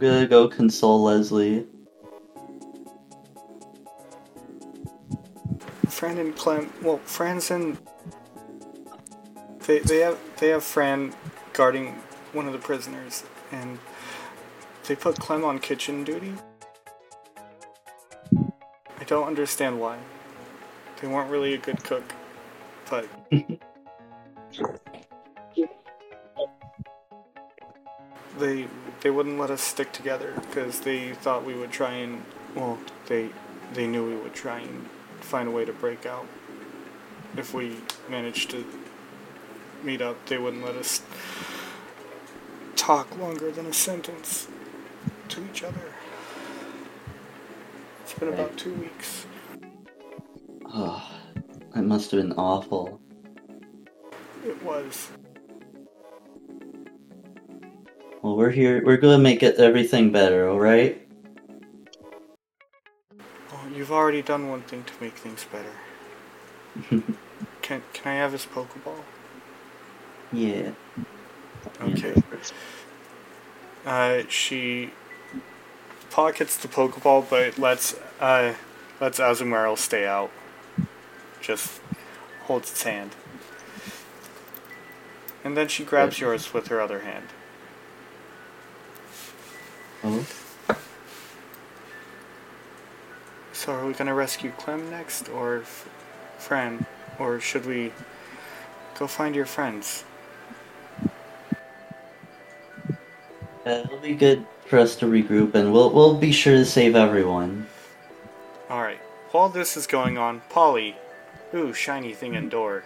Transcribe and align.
Gonna 0.00 0.26
go 0.26 0.48
console 0.48 1.02
Leslie. 1.02 1.66
Fran 5.88 6.18
and 6.18 6.34
Clem. 6.34 6.72
Well, 6.82 6.98
Fran's 7.04 7.50
in. 7.50 7.76
They 9.66 9.80
they 9.80 9.98
have 9.98 10.18
they 10.38 10.48
have 10.48 10.64
Fran 10.64 11.14
guarding 11.52 12.00
one 12.32 12.46
of 12.46 12.54
the 12.54 12.58
prisoners, 12.58 13.24
and 13.52 13.78
they 14.88 14.96
put 14.96 15.18
Clem 15.18 15.44
on 15.44 15.58
kitchen 15.58 16.02
duty. 16.04 16.32
I 18.32 19.04
don't 19.06 19.26
understand 19.26 19.78
why. 19.78 19.98
They 21.00 21.08
weren't 21.08 21.30
really 21.30 21.54
a 21.54 21.58
good 21.58 21.84
cook, 21.84 22.04
but 22.88 23.06
they 28.38 28.66
they 29.00 29.10
wouldn't 29.10 29.38
let 29.38 29.50
us 29.50 29.62
stick 29.62 29.92
together 29.92 30.32
because 30.48 30.80
they 30.80 31.12
thought 31.12 31.44
we 31.44 31.54
would 31.54 31.70
try 31.70 31.92
and 31.92 32.22
well 32.54 32.78
they 33.06 33.30
they 33.72 33.86
knew 33.86 34.06
we 34.06 34.16
would 34.16 34.34
try 34.34 34.58
and 34.58 34.88
find 35.20 35.48
a 35.48 35.50
way 35.50 35.64
to 35.64 35.72
break 35.72 36.06
out. 36.06 36.26
If 37.36 37.54
we 37.54 37.76
managed 38.08 38.50
to 38.50 38.64
meet 39.82 40.02
up 40.02 40.26
they 40.26 40.38
wouldn't 40.38 40.64
let 40.64 40.74
us 40.76 41.02
talk 42.76 43.16
longer 43.18 43.50
than 43.50 43.66
a 43.66 43.72
sentence 43.72 44.48
to 45.28 45.44
each 45.44 45.62
other. 45.62 45.92
It's 48.02 48.14
been 48.14 48.28
about 48.28 48.56
two 48.56 48.74
weeks. 48.74 49.26
Ah, 50.66 51.22
oh, 51.36 51.42
that 51.74 51.82
must 51.82 52.10
have 52.10 52.20
been 52.20 52.32
awful. 52.32 53.00
it 54.44 54.60
was 54.62 55.10
Well, 58.30 58.36
we're 58.36 58.50
here. 58.50 58.80
We're 58.86 58.96
gonna 58.96 59.18
make 59.18 59.42
it 59.42 59.56
everything 59.56 60.12
better. 60.12 60.48
All 60.48 60.60
right. 60.60 61.02
well 63.50 63.68
you've 63.74 63.90
already 63.90 64.22
done 64.22 64.48
one 64.48 64.62
thing 64.62 64.84
to 64.84 64.92
make 65.00 65.14
things 65.14 65.44
better 65.50 65.74
can 67.60 67.82
can 67.92 68.12
i 68.12 68.14
have 68.14 68.30
his 68.30 68.46
pokeball 68.46 69.02
Yeah. 70.32 70.70
Okay. 71.80 72.14
Uh, 73.84 74.22
she 74.28 74.92
pockets 76.10 76.56
the 76.56 76.68
Pokeball, 76.68 77.28
but 77.28 77.58
lets 77.58 77.96
uh, 78.20 78.54
lets 79.00 79.18
Azumarill 79.18 79.76
stay 79.76 80.06
out. 80.06 80.30
Just 81.40 81.80
holds 82.44 82.70
its 82.70 82.84
hand, 82.84 83.16
and 85.42 85.56
then 85.56 85.66
she 85.66 85.82
grabs 85.84 86.20
yours 86.20 86.54
with 86.54 86.68
her 86.68 86.80
other 86.80 87.00
hand. 87.00 87.24
Oh. 90.02 90.26
So, 93.52 93.72
are 93.72 93.86
we 93.86 93.92
gonna 93.92 94.14
rescue 94.14 94.52
Clem 94.52 94.88
next, 94.90 95.28
or 95.28 95.58
F- 95.58 95.88
Fran, 96.38 96.86
or 97.18 97.40
should 97.40 97.66
we 97.66 97.92
go 98.98 99.06
find 99.06 99.34
your 99.34 99.44
friends? 99.44 100.04
Uh, 103.66 103.82
it'll 103.84 103.98
be 103.98 104.14
good 104.14 104.46
for 104.64 104.78
us 104.78 104.96
to 104.96 105.06
regroup, 105.06 105.54
and 105.54 105.72
we'll 105.72 105.90
we'll 105.90 106.14
be 106.14 106.32
sure 106.32 106.54
to 106.54 106.64
save 106.64 106.96
everyone. 106.96 107.66
All 108.70 108.80
right. 108.80 109.00
While 109.32 109.50
this 109.50 109.76
is 109.76 109.86
going 109.86 110.16
on, 110.16 110.40
Polly, 110.48 110.96
ooh, 111.54 111.74
shiny 111.74 112.14
thing 112.14 112.34
in 112.34 112.48
door. 112.48 112.84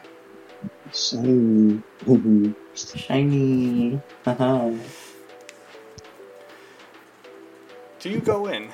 Shiny. 0.93 1.83
Shiny. 2.75 4.01
Do 8.05 8.11
you 8.11 8.21
go 8.21 8.49
in? 8.49 8.69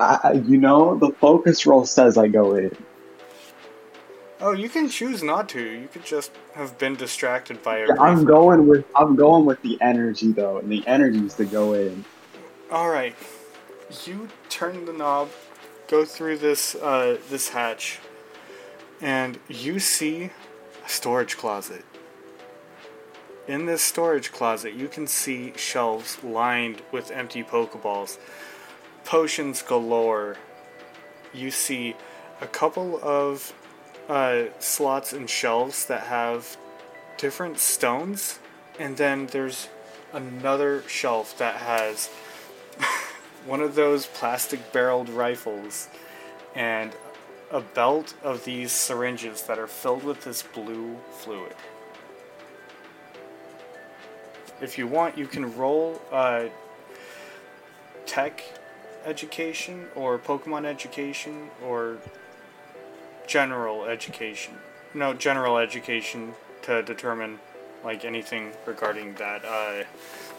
I, 0.00 0.32
you 0.44 0.58
know, 0.58 0.98
the 0.98 1.10
focus 1.10 1.64
roll 1.64 1.86
says 1.86 2.18
I 2.18 2.26
go 2.26 2.56
in. 2.56 2.76
Oh, 4.40 4.50
you 4.50 4.68
can 4.68 4.88
choose 4.88 5.22
not 5.22 5.48
to. 5.50 5.62
You 5.62 5.86
could 5.86 6.04
just 6.04 6.32
have 6.54 6.76
been 6.76 6.96
distracted 6.96 7.62
by. 7.62 7.84
Yeah, 7.84 7.94
I'm 8.00 8.24
going 8.24 8.66
with 8.66 8.84
I'm 8.96 9.14
going 9.14 9.44
with 9.44 9.62
the 9.62 9.80
energy 9.80 10.32
though, 10.32 10.58
and 10.58 10.68
the 10.68 10.84
energy 10.88 11.24
is 11.24 11.34
to 11.34 11.44
go 11.44 11.74
in. 11.74 12.04
All 12.68 12.88
right, 12.88 13.14
you 14.04 14.28
turn 14.48 14.86
the 14.86 14.92
knob, 14.92 15.30
go 15.86 16.04
through 16.04 16.38
this 16.38 16.74
uh, 16.74 17.16
this 17.30 17.50
hatch, 17.50 18.00
and 19.00 19.38
you 19.46 19.78
see 19.78 20.30
a 20.84 20.88
storage 20.88 21.36
closet. 21.36 21.84
In 23.46 23.66
this 23.66 23.82
storage 23.82 24.32
closet, 24.32 24.72
you 24.72 24.88
can 24.88 25.06
see 25.06 25.52
shelves 25.54 26.22
lined 26.24 26.80
with 26.90 27.10
empty 27.10 27.42
Pokeballs, 27.42 28.16
potions 29.04 29.60
galore. 29.60 30.38
You 31.34 31.50
see 31.50 31.94
a 32.40 32.46
couple 32.46 32.98
of 33.02 33.52
uh, 34.08 34.44
slots 34.60 35.12
and 35.12 35.28
shelves 35.28 35.84
that 35.86 36.04
have 36.04 36.56
different 37.18 37.58
stones, 37.58 38.38
and 38.78 38.96
then 38.96 39.26
there's 39.26 39.68
another 40.14 40.82
shelf 40.88 41.36
that 41.36 41.56
has 41.56 42.06
one 43.46 43.60
of 43.60 43.74
those 43.74 44.06
plastic 44.06 44.72
barreled 44.72 45.10
rifles 45.10 45.88
and 46.54 46.96
a 47.50 47.60
belt 47.60 48.14
of 48.22 48.46
these 48.46 48.72
syringes 48.72 49.42
that 49.42 49.58
are 49.58 49.66
filled 49.66 50.02
with 50.02 50.24
this 50.24 50.42
blue 50.42 50.96
fluid. 51.10 51.54
If 54.64 54.78
you 54.78 54.86
want, 54.86 55.18
you 55.18 55.26
can 55.26 55.54
roll 55.58 56.00
uh, 56.10 56.44
tech 58.06 58.42
education 59.04 59.88
or 59.94 60.18
Pokemon 60.18 60.64
education 60.64 61.50
or 61.62 61.98
general 63.26 63.84
education. 63.84 64.54
No, 64.94 65.12
general 65.12 65.58
education 65.58 66.32
to 66.62 66.82
determine 66.82 67.40
like 67.84 68.06
anything 68.06 68.52
regarding 68.64 69.12
that 69.16 69.44
uh, 69.44 69.84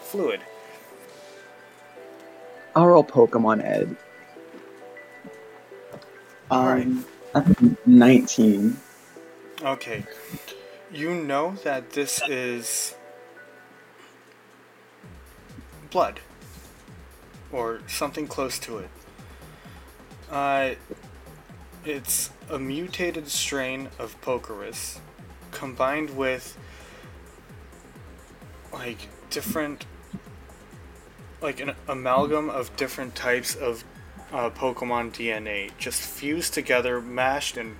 fluid. 0.02 0.40
I'll 2.74 2.88
roll 2.88 3.04
Pokemon 3.04 3.62
Ed. 3.64 3.96
Alright. 6.50 6.86
Um, 6.86 7.06
that's 7.32 7.60
19. 7.86 8.76
Okay. 9.62 10.04
You 10.92 11.14
know 11.14 11.54
that 11.62 11.90
this 11.90 12.20
is 12.28 12.96
blood. 15.90 16.20
Or 17.52 17.80
something 17.86 18.26
close 18.26 18.58
to 18.60 18.78
it. 18.78 18.90
Uh, 20.30 20.70
it's 21.84 22.30
a 22.50 22.58
mutated 22.58 23.28
strain 23.28 23.88
of 23.98 24.20
Pokerus 24.20 24.98
combined 25.52 26.16
with 26.16 26.58
like 28.72 29.08
different 29.30 29.86
like 31.40 31.60
an 31.60 31.72
amalgam 31.86 32.50
of 32.50 32.74
different 32.76 33.14
types 33.14 33.54
of 33.54 33.84
uh, 34.32 34.50
Pokemon 34.50 35.12
DNA 35.12 35.70
just 35.78 36.00
fused 36.00 36.54
together, 36.54 37.00
mashed 37.00 37.56
and 37.56 37.76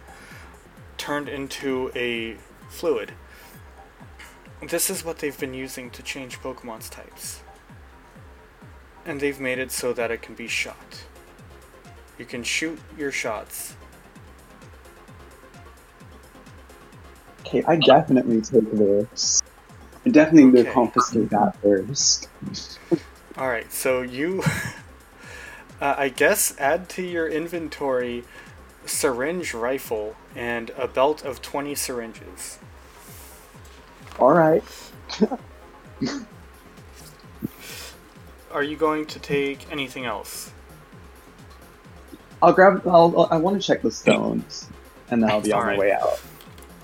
turned 0.97 1.29
into 1.29 1.91
a 1.94 2.37
fluid. 2.69 3.12
This 4.69 4.88
is 4.88 5.05
what 5.05 5.19
they've 5.19 5.38
been 5.38 5.55
using 5.55 5.91
to 5.91 6.02
change 6.02 6.38
Pokemon's 6.41 6.88
types. 6.88 7.43
And 9.06 9.20
they've 9.20 9.38
made 9.41 9.58
it 9.58 9.70
so 9.70 9.93
that 9.93 10.11
it 10.11 10.20
can 10.20 10.35
be 10.35 10.49
shot. 10.49 11.05
You 12.19 12.25
can 12.25 12.43
shoot 12.43 12.79
your 12.99 13.12
shots. 13.12 13.76
Okay, 17.41 17.62
I 17.69 17.76
definitely 17.76 18.41
take 18.41 18.70
this. 18.73 19.41
I 20.05 20.11
definitely 20.11 20.50
need 20.50 20.58
Okay. 20.61 20.69
to 20.69 20.75
confiscate 20.75 21.31
that 21.31 21.56
first. 21.62 22.29
Alright, 23.38 23.73
so 23.73 24.03
you, 24.03 24.43
uh, 25.81 25.94
I 25.97 26.09
guess, 26.09 26.59
add 26.59 26.88
to 26.91 27.02
your 27.02 27.29
inventory 27.29 28.25
syringe 28.87 29.55
rifle 29.55 30.17
and 30.35 30.70
a 30.70 30.88
belt 30.88 31.25
of 31.25 31.43
20 31.43 31.75
syringes. 31.75 32.59
All 34.19 34.32
right. 34.32 34.64
Are 38.56 38.62
you 38.62 38.79
going 38.79 39.05
to 39.08 39.19
take 39.19 39.70
anything 39.70 40.06
else? 40.06 40.50
I'll 42.41 42.55
grab. 42.55 42.88
I'll, 42.88 43.29
I 43.31 43.37
want 43.37 43.61
to 43.61 43.67
check 43.67 43.82
the 43.82 43.91
stones, 43.91 44.70
and 45.11 45.23
then 45.23 45.29
I'll 45.29 45.43
be 45.43 45.53
on 45.53 45.61
Alright. 45.61 45.76
my 45.76 45.81
way 45.81 45.93
out. 45.93 46.19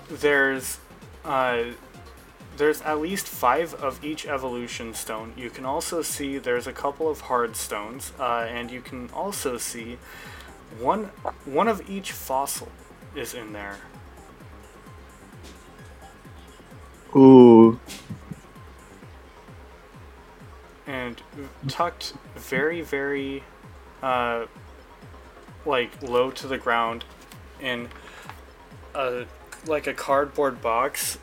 There's 0.07 0.77
uh, 1.25 1.63
there's 2.57 2.83
at 2.83 2.99
least 2.99 3.27
five 3.27 3.73
of 3.73 4.05
each 4.05 4.27
evolution 4.27 4.93
stone. 4.93 5.33
You 5.35 5.49
can 5.49 5.65
also 5.65 6.03
see 6.03 6.37
there's 6.37 6.67
a 6.67 6.73
couple 6.73 7.09
of 7.09 7.21
hard 7.21 7.55
stones, 7.55 8.13
uh, 8.19 8.45
and 8.47 8.69
you 8.69 8.81
can 8.81 9.09
also 9.09 9.57
see 9.57 9.97
one 10.79 11.05
one 11.45 11.67
of 11.67 11.89
each 11.89 12.11
fossil 12.11 12.69
is 13.15 13.33
in 13.33 13.51
there. 13.51 13.77
Ooh. 17.15 17.79
And 20.87 21.21
tucked 21.67 22.13
very 22.35 22.81
very 22.81 23.43
uh 24.01 24.45
like 25.65 26.01
low 26.01 26.29
to 26.29 26.47
the 26.47 26.57
ground 26.57 27.05
in 27.61 27.87
a 28.95 29.25
like 29.65 29.87
a 29.87 29.93
cardboard 29.93 30.61
box 30.61 31.17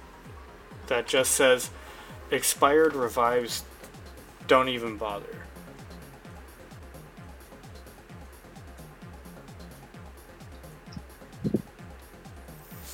that 0.87 1.07
just 1.07 1.33
says 1.33 1.71
expired 2.31 2.95
revives 2.95 3.65
don't 4.47 4.69
even 4.69 4.97
bother 4.97 5.41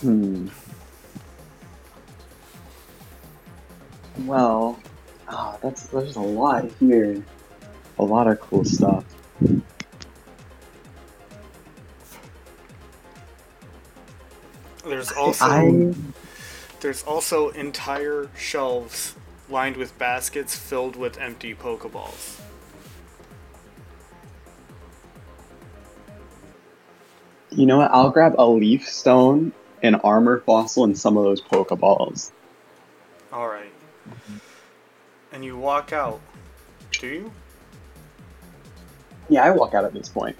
Hmm. 0.01 0.49
Well, 4.19 4.79
ah, 5.28 5.56
that's 5.62 5.87
there's 5.88 6.17
a 6.17 6.20
lot 6.20 6.70
here. 6.81 7.23
A 7.99 8.05
lot 8.05 8.26
of 8.26 8.40
cool 8.40 8.64
stuff. 8.64 9.05
there's 14.84 15.12
also 15.12 15.44
I 15.44 15.94
there's 16.81 17.02
also 17.02 17.49
entire 17.50 18.28
shelves 18.37 19.17
lined 19.49 19.76
with 19.76 19.99
baskets 19.99 20.56
filled 20.56 20.96
with 20.96 21.19
empty 21.19 21.55
pokeballs 21.55 22.40
You 27.56 27.64
know 27.64 27.78
what? 27.78 27.90
I'll 27.90 28.11
grab 28.11 28.34
a 28.37 28.46
leaf 28.46 28.87
stone, 28.87 29.50
an 29.82 29.94
armor 29.94 30.40
fossil, 30.40 30.84
and 30.84 30.99
some 30.99 31.17
of 31.17 31.25
those 31.25 31.40
Pokeballs. 31.40 32.31
all 33.32 33.49
right 33.49 33.73
and 35.37 35.44
you 35.44 35.55
walk 35.55 35.93
out 35.93 36.19
do 36.99 37.06
you 37.06 37.33
Yeah, 39.29 39.44
I 39.44 39.50
walk 39.50 39.75
out 39.75 39.85
at 39.85 39.93
this 39.93 40.09
point. 40.09 40.35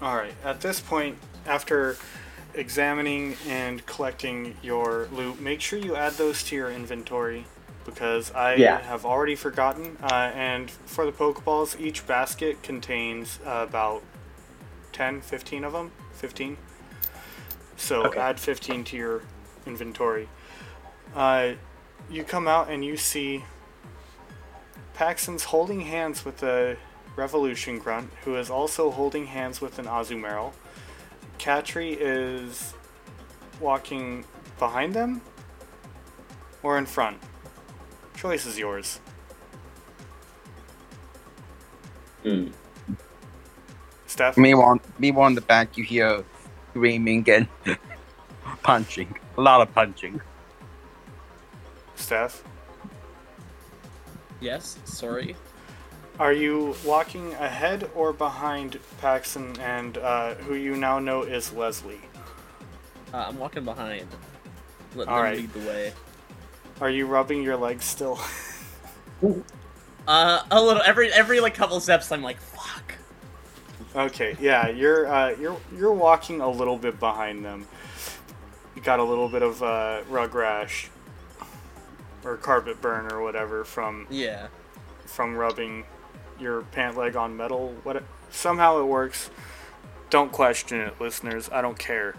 All 0.00 0.16
right. 0.16 0.32
At 0.44 0.60
this 0.60 0.80
point, 0.80 1.18
after 1.46 1.96
examining 2.54 3.36
and 3.48 3.84
collecting 3.86 4.56
your 4.62 5.08
loot, 5.12 5.40
make 5.40 5.60
sure 5.60 5.78
you 5.80 5.96
add 5.96 6.12
those 6.12 6.44
to 6.44 6.54
your 6.56 6.70
inventory 6.70 7.44
because 7.84 8.30
I 8.32 8.54
Yeah. 8.54 8.78
have 8.82 9.04
already 9.04 9.34
forgotten. 9.34 9.98
Uh, 10.00 10.30
and 10.32 10.70
for 10.70 11.04
the 11.04 11.10
Pokeballs, 11.12 11.78
each 11.78 12.06
basket 12.06 12.62
contains 12.62 13.40
uh, 13.44 13.66
about 13.68 14.02
10, 14.92 15.20
15 15.20 15.64
of 15.64 15.72
them. 15.72 15.90
15. 16.12 16.56
So 17.76 18.04
Okay. 18.06 18.20
add 18.20 18.38
15 18.38 18.84
to 18.84 18.96
your 18.96 19.22
inventory. 19.66 20.28
Uh, 21.16 21.54
you 22.08 22.22
come 22.22 22.46
out 22.46 22.70
and 22.70 22.84
you 22.84 22.96
see 22.96 23.44
Paxton's 24.94 25.44
holding 25.44 25.80
hands 25.80 26.24
with 26.24 26.42
a 26.42 26.76
Revolution 27.16 27.78
Grunt, 27.78 28.10
who 28.24 28.36
is 28.36 28.48
also 28.48 28.90
holding 28.90 29.26
hands 29.26 29.60
with 29.60 29.78
an 29.78 29.86
Azumarill. 29.86 30.52
Katri 31.38 31.96
is 31.98 32.74
walking 33.60 34.24
behind 34.58 34.94
them 34.94 35.20
or 36.62 36.78
in 36.78 36.86
front. 36.86 37.18
Choice 38.16 38.46
is 38.46 38.58
yours. 38.58 39.00
Hmm. 42.22 42.48
Steph? 44.06 44.36
Me 44.36 44.54
one, 44.54 44.80
me 44.98 45.10
one 45.10 45.32
in 45.32 45.34
the 45.34 45.40
back. 45.40 45.76
You 45.76 45.84
hear 45.84 46.24
screaming 46.70 47.28
and 47.28 47.48
punching. 48.62 49.16
A 49.36 49.40
lot 49.40 49.60
of 49.60 49.74
punching. 49.74 50.20
Steph? 51.96 52.44
Yes, 54.44 54.76
sorry. 54.84 55.36
Are 56.20 56.34
you 56.34 56.76
walking 56.84 57.32
ahead 57.32 57.90
or 57.94 58.12
behind 58.12 58.78
Paxton 59.00 59.58
and 59.58 59.96
uh, 59.96 60.34
who 60.34 60.54
you 60.54 60.76
now 60.76 60.98
know 60.98 61.22
is 61.22 61.50
Leslie? 61.54 62.02
Uh, 63.14 63.24
I'm 63.28 63.38
walking 63.38 63.64
behind. 63.64 64.06
Let 64.94 65.08
All 65.08 65.16
them 65.16 65.24
right. 65.24 65.38
lead 65.38 65.52
the 65.54 65.60
way. 65.60 65.92
Are 66.82 66.90
you 66.90 67.06
rubbing 67.06 67.42
your 67.42 67.56
legs 67.56 67.84
still? 67.86 68.20
Uh, 70.06 70.42
a 70.50 70.62
little 70.62 70.82
every 70.84 71.10
every 71.10 71.40
like 71.40 71.54
couple 71.54 71.80
steps, 71.80 72.12
I'm 72.12 72.22
like, 72.22 72.38
fuck. 72.38 72.92
Okay, 73.96 74.36
yeah, 74.38 74.68
you're 74.68 75.06
uh, 75.06 75.30
you're 75.40 75.58
you're 75.74 75.94
walking 75.94 76.42
a 76.42 76.50
little 76.50 76.76
bit 76.76 77.00
behind 77.00 77.42
them. 77.42 77.66
You 78.76 78.82
got 78.82 78.98
a 78.98 79.02
little 79.02 79.30
bit 79.30 79.40
of 79.40 79.62
uh, 79.62 80.02
rug 80.10 80.34
rash 80.34 80.90
or 82.24 82.36
carpet 82.36 82.80
burn 82.80 83.12
or 83.12 83.22
whatever 83.22 83.64
from 83.64 84.06
Yeah. 84.10 84.48
from 85.06 85.36
rubbing 85.36 85.84
your 86.40 86.62
pant 86.62 86.96
leg 86.96 87.16
on 87.16 87.36
metal. 87.36 87.74
What 87.82 88.02
somehow 88.30 88.80
it 88.80 88.84
works. 88.84 89.30
Don't 90.10 90.32
question 90.32 90.80
it, 90.80 91.00
listeners. 91.00 91.48
I 91.52 91.60
don't 91.62 91.78
care. 91.78 92.14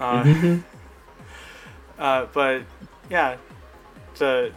Uh, 0.00 0.58
uh, 1.98 2.26
but 2.32 2.62
yeah, 3.10 3.36
the 4.18 4.52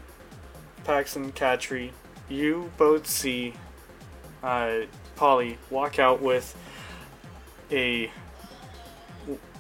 Paxton 0.84 1.32
Katri, 1.34 1.92
you 2.30 2.72
both 2.78 3.08
see 3.08 3.54
uh, 4.44 4.82
Polly 5.16 5.58
walk 5.70 6.00
out 6.00 6.22
with 6.22 6.56
a 7.72 8.12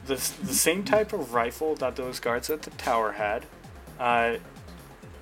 the, 0.06 0.16
the 0.16 0.54
same 0.54 0.84
type 0.84 1.14
of 1.14 1.34
rifle 1.34 1.76
that 1.76 1.96
those 1.96 2.20
guards 2.20 2.50
at 2.50 2.64
the 2.64 2.72
tower 2.72 3.14
had, 3.14 3.46
uh, 4.00 4.38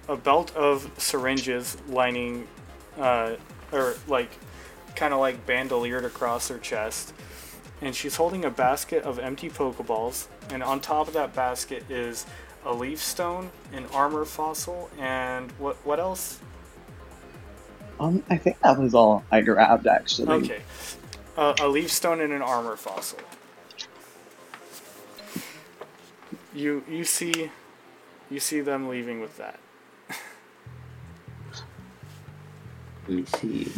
a 0.09 0.17
belt 0.17 0.53
of 0.55 0.91
syringes 0.97 1.77
lining, 1.87 2.47
uh, 2.97 3.35
or 3.71 3.95
like 4.07 4.31
kind 4.95 5.13
of 5.13 5.19
like 5.19 5.45
bandoliered 5.45 6.03
across 6.03 6.49
her 6.49 6.57
chest, 6.57 7.13
and 7.81 7.95
she's 7.95 8.15
holding 8.15 8.43
a 8.43 8.49
basket 8.49 9.03
of 9.03 9.19
empty 9.19 9.49
Pokeballs, 9.49 10.27
and 10.51 10.63
on 10.63 10.81
top 10.81 11.07
of 11.07 11.13
that 11.13 11.33
basket 11.35 11.89
is 11.89 12.25
a 12.65 12.73
leaf 12.73 12.99
stone, 13.01 13.51
an 13.71 13.85
armor 13.93 14.25
fossil, 14.25 14.89
and 14.99 15.51
what 15.53 15.77
what 15.85 15.99
else? 15.99 16.39
Um, 17.99 18.23
I 18.29 18.37
think 18.37 18.59
that 18.61 18.79
was 18.79 18.95
all 18.95 19.23
I 19.31 19.41
grabbed 19.41 19.85
actually. 19.85 20.29
Okay, 20.29 20.61
uh, 21.37 21.53
a 21.61 21.67
leaf 21.67 21.91
stone 21.91 22.19
and 22.19 22.33
an 22.33 22.41
armor 22.41 22.75
fossil. 22.75 23.19
You 26.53 26.83
you 26.89 27.03
see, 27.03 27.51
you 28.29 28.39
see 28.39 28.61
them 28.61 28.89
leaving 28.89 29.21
with 29.21 29.37
that. 29.37 29.59
Let 33.09 33.17
me 33.17 33.25
see. 33.25 33.71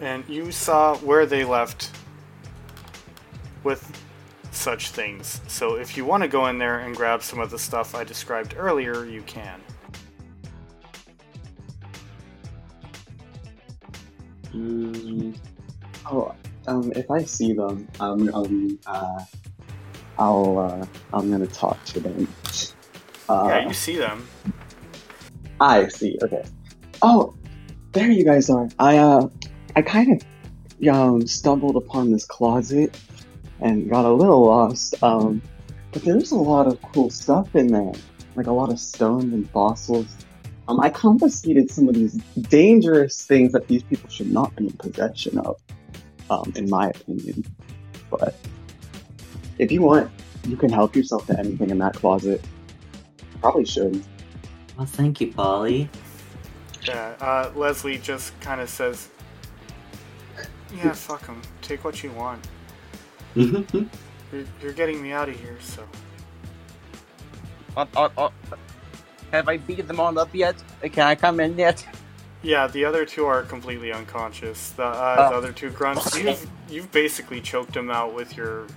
And 0.00 0.26
you 0.26 0.50
saw 0.50 0.96
where 0.96 1.26
they 1.26 1.44
left 1.44 1.90
with 3.64 3.92
such 4.50 4.90
things. 4.90 5.42
So 5.46 5.74
if 5.74 5.94
you 5.98 6.06
want 6.06 6.22
to 6.22 6.28
go 6.28 6.46
in 6.46 6.56
there 6.56 6.78
and 6.78 6.96
grab 6.96 7.22
some 7.22 7.38
of 7.38 7.50
the 7.50 7.58
stuff 7.58 7.94
I 7.94 8.02
described 8.02 8.54
earlier, 8.56 9.04
you 9.04 9.20
can. 9.22 9.60
Mm, 14.54 15.36
Oh, 16.10 16.34
um, 16.66 16.90
if 16.96 17.10
I 17.10 17.22
see 17.24 17.52
them, 17.52 17.86
um, 18.00 18.34
um, 18.34 18.78
uh, 18.86 19.24
I'll, 20.18 20.58
uh, 20.58 20.86
I'm 21.12 21.30
gonna 21.30 21.46
talk 21.46 21.84
to 21.86 22.00
them. 22.00 22.26
Uh, 23.28 23.48
yeah, 23.48 23.68
you 23.68 23.74
see 23.74 23.96
them. 23.96 24.26
I 25.60 25.88
see. 25.88 26.18
Okay. 26.22 26.44
Oh, 27.02 27.34
there 27.92 28.10
you 28.10 28.24
guys 28.24 28.50
are. 28.50 28.68
I 28.78 28.98
uh, 28.98 29.28
I 29.76 29.82
kind 29.82 30.22
of 30.22 30.88
um 30.88 31.26
stumbled 31.26 31.76
upon 31.76 32.12
this 32.12 32.24
closet 32.26 32.98
and 33.60 33.90
got 33.90 34.04
a 34.04 34.12
little 34.12 34.46
lost. 34.46 35.02
Um, 35.02 35.42
but 35.92 36.02
there's 36.04 36.32
a 36.32 36.36
lot 36.36 36.66
of 36.66 36.80
cool 36.82 37.10
stuff 37.10 37.56
in 37.56 37.68
there, 37.68 37.92
like 38.36 38.46
a 38.46 38.52
lot 38.52 38.70
of 38.70 38.80
stones 38.80 39.32
and 39.34 39.50
fossils. 39.50 40.16
Um, 40.68 40.80
I 40.80 40.90
confiscated 40.90 41.70
some 41.70 41.88
of 41.88 41.94
these 41.94 42.14
dangerous 42.50 43.24
things 43.26 43.52
that 43.52 43.68
these 43.68 43.82
people 43.84 44.10
should 44.10 44.32
not 44.32 44.54
be 44.56 44.66
in 44.66 44.72
possession 44.74 45.38
of. 45.38 45.56
um, 46.30 46.52
in 46.56 46.68
my 46.68 46.88
opinion. 46.90 47.44
But 48.10 48.34
if 49.58 49.72
you 49.72 49.82
want, 49.82 50.10
you 50.46 50.56
can 50.56 50.70
help 50.70 50.96
yourself 50.96 51.26
to 51.26 51.38
anything 51.38 51.70
in 51.70 51.78
that 51.78 51.94
closet. 51.94 52.44
Probably 53.40 53.64
should. 53.64 54.02
Well, 54.78 54.86
thank 54.86 55.20
you, 55.20 55.32
Polly. 55.32 55.90
Yeah, 56.86 57.16
uh, 57.20 57.50
Leslie 57.56 57.98
just 57.98 58.38
kind 58.40 58.60
of 58.60 58.70
says, 58.70 59.08
"Yeah, 60.72 60.92
fuck 60.92 61.26
him. 61.26 61.42
Take 61.62 61.82
what 61.84 62.00
you 62.04 62.12
want. 62.12 62.46
You're, 63.34 64.44
you're 64.62 64.72
getting 64.72 65.02
me 65.02 65.10
out 65.10 65.28
of 65.28 65.38
here, 65.38 65.56
so." 65.60 65.82
Uh, 67.76 67.86
uh, 67.96 68.08
uh, 68.16 68.28
have 69.32 69.48
I 69.48 69.56
beat 69.56 69.88
them 69.88 69.98
all 69.98 70.16
up 70.16 70.32
yet? 70.32 70.54
Can 70.80 71.08
I 71.08 71.16
come 71.16 71.40
in 71.40 71.58
yet? 71.58 71.84
Yeah, 72.42 72.68
the 72.68 72.84
other 72.84 73.04
two 73.04 73.26
are 73.26 73.42
completely 73.42 73.92
unconscious. 73.92 74.70
The, 74.70 74.84
uh, 74.84 75.28
the 75.28 75.34
Oh. 75.34 75.38
other 75.38 75.52
two 75.52 75.70
grunts, 75.70 76.16
you've, 76.16 76.48
you've 76.70 76.92
basically 76.92 77.40
choked 77.40 77.72
them 77.74 77.90
out 77.90 78.14
with 78.14 78.36
your 78.36 78.68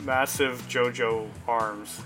massive 0.00 0.62
JoJo 0.68 1.28
arms. 1.46 2.00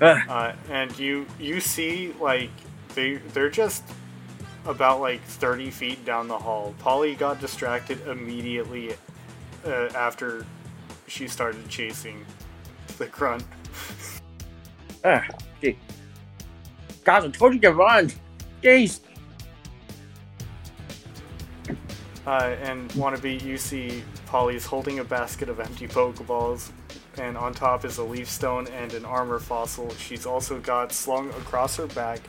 Uh, 0.00 0.52
and 0.70 0.98
you 0.98 1.26
you 1.38 1.60
see 1.60 2.12
like 2.20 2.50
they 2.94 3.16
they're 3.32 3.50
just 3.50 3.84
about 4.66 5.00
like 5.00 5.22
30 5.22 5.70
feet 5.70 6.04
down 6.04 6.28
the 6.28 6.38
hall. 6.38 6.74
Polly 6.78 7.14
got 7.14 7.40
distracted 7.40 8.00
immediately 8.06 8.94
uh, 9.66 9.88
after 9.94 10.46
she 11.06 11.28
started 11.28 11.68
chasing 11.68 12.24
the 12.98 13.06
grunt. 13.06 13.44
Ugh, 15.04 15.22
gee. 15.60 15.78
Guys, 17.04 17.24
I 17.24 17.28
told 17.28 17.54
you 17.54 17.60
to 17.60 17.72
run. 17.72 18.10
Jeez. 18.62 19.00
Uh, 22.26 22.56
and 22.62 22.88
wannabe, 22.92 23.42
you 23.42 23.58
see 23.58 24.02
Polly's 24.24 24.64
holding 24.64 25.00
a 25.00 25.04
basket 25.04 25.50
of 25.50 25.60
empty 25.60 25.86
Pokeballs, 25.86 26.70
and 27.18 27.36
on 27.36 27.54
top 27.54 27.84
is 27.84 27.98
a 27.98 28.04
leaf 28.04 28.28
stone 28.28 28.66
and 28.68 28.92
an 28.94 29.04
armor 29.04 29.38
fossil. 29.38 29.90
She's 29.94 30.26
also 30.26 30.58
got 30.58 30.92
slung 30.92 31.30
across 31.30 31.76
her 31.76 31.86
back 31.88 32.20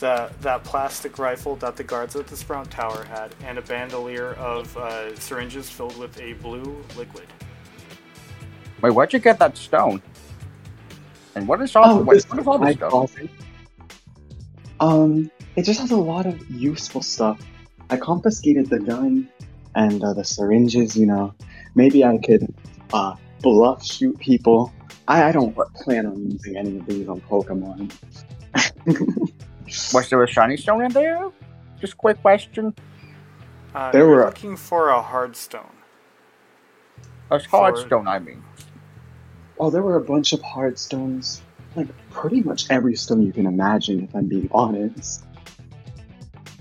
the, 0.00 0.30
that 0.40 0.64
plastic 0.64 1.18
rifle 1.18 1.56
that 1.56 1.76
the 1.76 1.84
guards 1.84 2.16
at 2.16 2.26
the 2.26 2.36
Sprout 2.36 2.70
Tower 2.70 3.04
had, 3.04 3.34
and 3.44 3.58
a 3.58 3.62
bandolier 3.62 4.34
of 4.34 4.76
uh, 4.76 5.14
syringes 5.16 5.70
filled 5.70 5.98
with 5.98 6.20
a 6.20 6.34
blue 6.34 6.82
liquid. 6.96 7.26
Wait, 8.82 8.90
where'd 8.90 9.12
you 9.12 9.18
get 9.18 9.38
that 9.38 9.56
stone? 9.56 10.02
And 11.34 11.48
what 11.48 11.60
is 11.62 11.74
all, 11.74 11.84
Oh, 11.86 12.02
what, 12.02 12.14
this 12.14 12.28
what 12.28 12.38
is 12.38 12.46
all 12.46 12.58
this 12.58 12.76
stuff? 12.76 12.90
closet. 12.90 13.30
Um, 14.80 15.30
it 15.56 15.62
just 15.62 15.80
has 15.80 15.90
a 15.90 15.96
lot 15.96 16.26
of 16.26 16.48
useful 16.50 17.02
stuff. 17.02 17.40
I 17.90 17.96
confiscated 17.96 18.68
the 18.68 18.80
gun 18.80 19.28
and 19.74 20.02
uh, 20.02 20.12
the 20.14 20.24
syringes. 20.24 20.96
You 20.96 21.06
know, 21.06 21.34
maybe 21.74 22.04
I 22.04 22.18
could 22.18 22.52
uh, 22.92 23.14
bluff 23.44 23.84
shoot 23.84 24.18
people. 24.18 24.72
I, 25.06 25.24
I 25.28 25.32
don't 25.32 25.54
plan 25.76 26.06
on 26.06 26.30
using 26.30 26.56
any 26.56 26.78
of 26.78 26.86
these 26.86 27.06
on 27.08 27.20
Pokemon. 27.20 27.92
Was 29.92 30.08
there 30.10 30.22
a 30.22 30.26
shiny 30.28 30.56
stone 30.56 30.82
in 30.82 30.92
there? 30.92 31.30
Just 31.80 31.96
quick 31.98 32.20
question. 32.22 32.74
Uh, 33.74 33.90
There 33.92 34.06
were- 34.08 34.24
looking 34.26 34.56
for 34.56 34.88
a 34.88 35.02
hard 35.02 35.36
stone. 35.36 35.70
A 37.30 37.38
hard 37.38 37.76
For- 37.76 37.86
stone, 37.86 38.08
I 38.08 38.18
mean. 38.18 38.42
oh, 39.58 39.70
there 39.70 39.82
were 39.82 39.96
a 39.96 40.00
bunch 40.04 40.32
of 40.32 40.42
hard 40.42 40.78
stones. 40.78 41.42
Like 41.76 41.88
pretty 42.10 42.40
much 42.42 42.70
every 42.70 42.94
stone 42.96 43.22
you 43.22 43.32
can 43.32 43.46
imagine, 43.46 44.04
if 44.04 44.14
I'm 44.14 44.26
being 44.26 44.48
honest. 44.62 45.24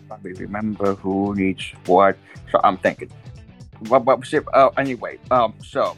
Let 0.09 0.23
me 0.23 0.31
remember 0.33 0.95
who 0.95 1.33
needs 1.35 1.63
what. 1.85 2.17
So 2.51 2.59
I'm 2.63 2.77
thinking. 2.77 3.09
What, 3.89 4.05
what 4.05 4.19
was 4.19 4.33
it? 4.33 4.43
Oh, 4.53 4.69
anyway, 4.77 5.19
um, 5.31 5.53
so. 5.63 5.95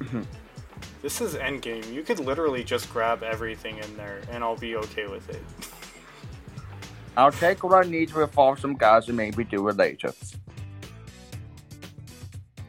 Mm-hmm. 0.00 0.22
This 1.02 1.20
is 1.20 1.34
endgame. 1.34 1.92
You 1.92 2.02
could 2.02 2.20
literally 2.20 2.62
just 2.62 2.92
grab 2.92 3.22
everything 3.22 3.78
in 3.78 3.96
there, 3.96 4.20
and 4.30 4.44
I'll 4.44 4.56
be 4.56 4.76
okay 4.76 5.06
with 5.06 5.28
it. 5.30 5.42
I'll 7.16 7.32
take 7.32 7.62
what 7.64 7.86
I 7.86 7.88
need 7.88 8.08
to 8.10 8.14
reform 8.18 8.56
some 8.58 8.74
guys 8.74 9.08
and 9.08 9.16
maybe 9.16 9.44
do 9.44 9.66
it 9.68 9.76
later. 9.76 10.12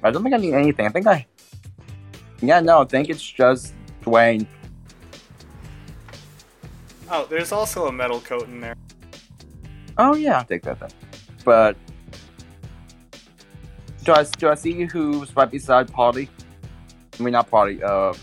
I 0.04 0.12
don't 0.12 0.24
think 0.24 0.34
I 0.34 0.38
need 0.38 0.54
anything. 0.54 0.86
I 0.86 0.90
think 0.90 1.08
I. 1.08 1.26
Yeah, 2.42 2.60
no, 2.60 2.82
I 2.82 2.86
think 2.86 3.10
it's 3.10 3.22
just 3.22 3.74
Dwayne. 4.04 4.48
Oh, 7.10 7.28
there's 7.30 7.52
also 7.52 7.88
a 7.88 7.92
metal 7.92 8.20
coat 8.22 8.48
in 8.48 8.62
there. 8.62 8.76
Oh 9.98 10.16
yeah, 10.16 10.40
I'll 10.40 10.46
take 10.46 10.64
that 10.64 10.80
then. 10.80 10.90
But 11.44 11.76
do 14.04 14.14
I 14.14 14.24
do 14.24 14.50
I 14.50 14.56
see 14.56 14.86
who's 14.86 15.36
right 15.36 15.52
beside 15.52 15.92
Polly? 15.92 16.30
I 17.20 17.24
mean 17.24 17.34
not 17.34 17.50
Polly, 17.50 17.82
uh 17.84 18.14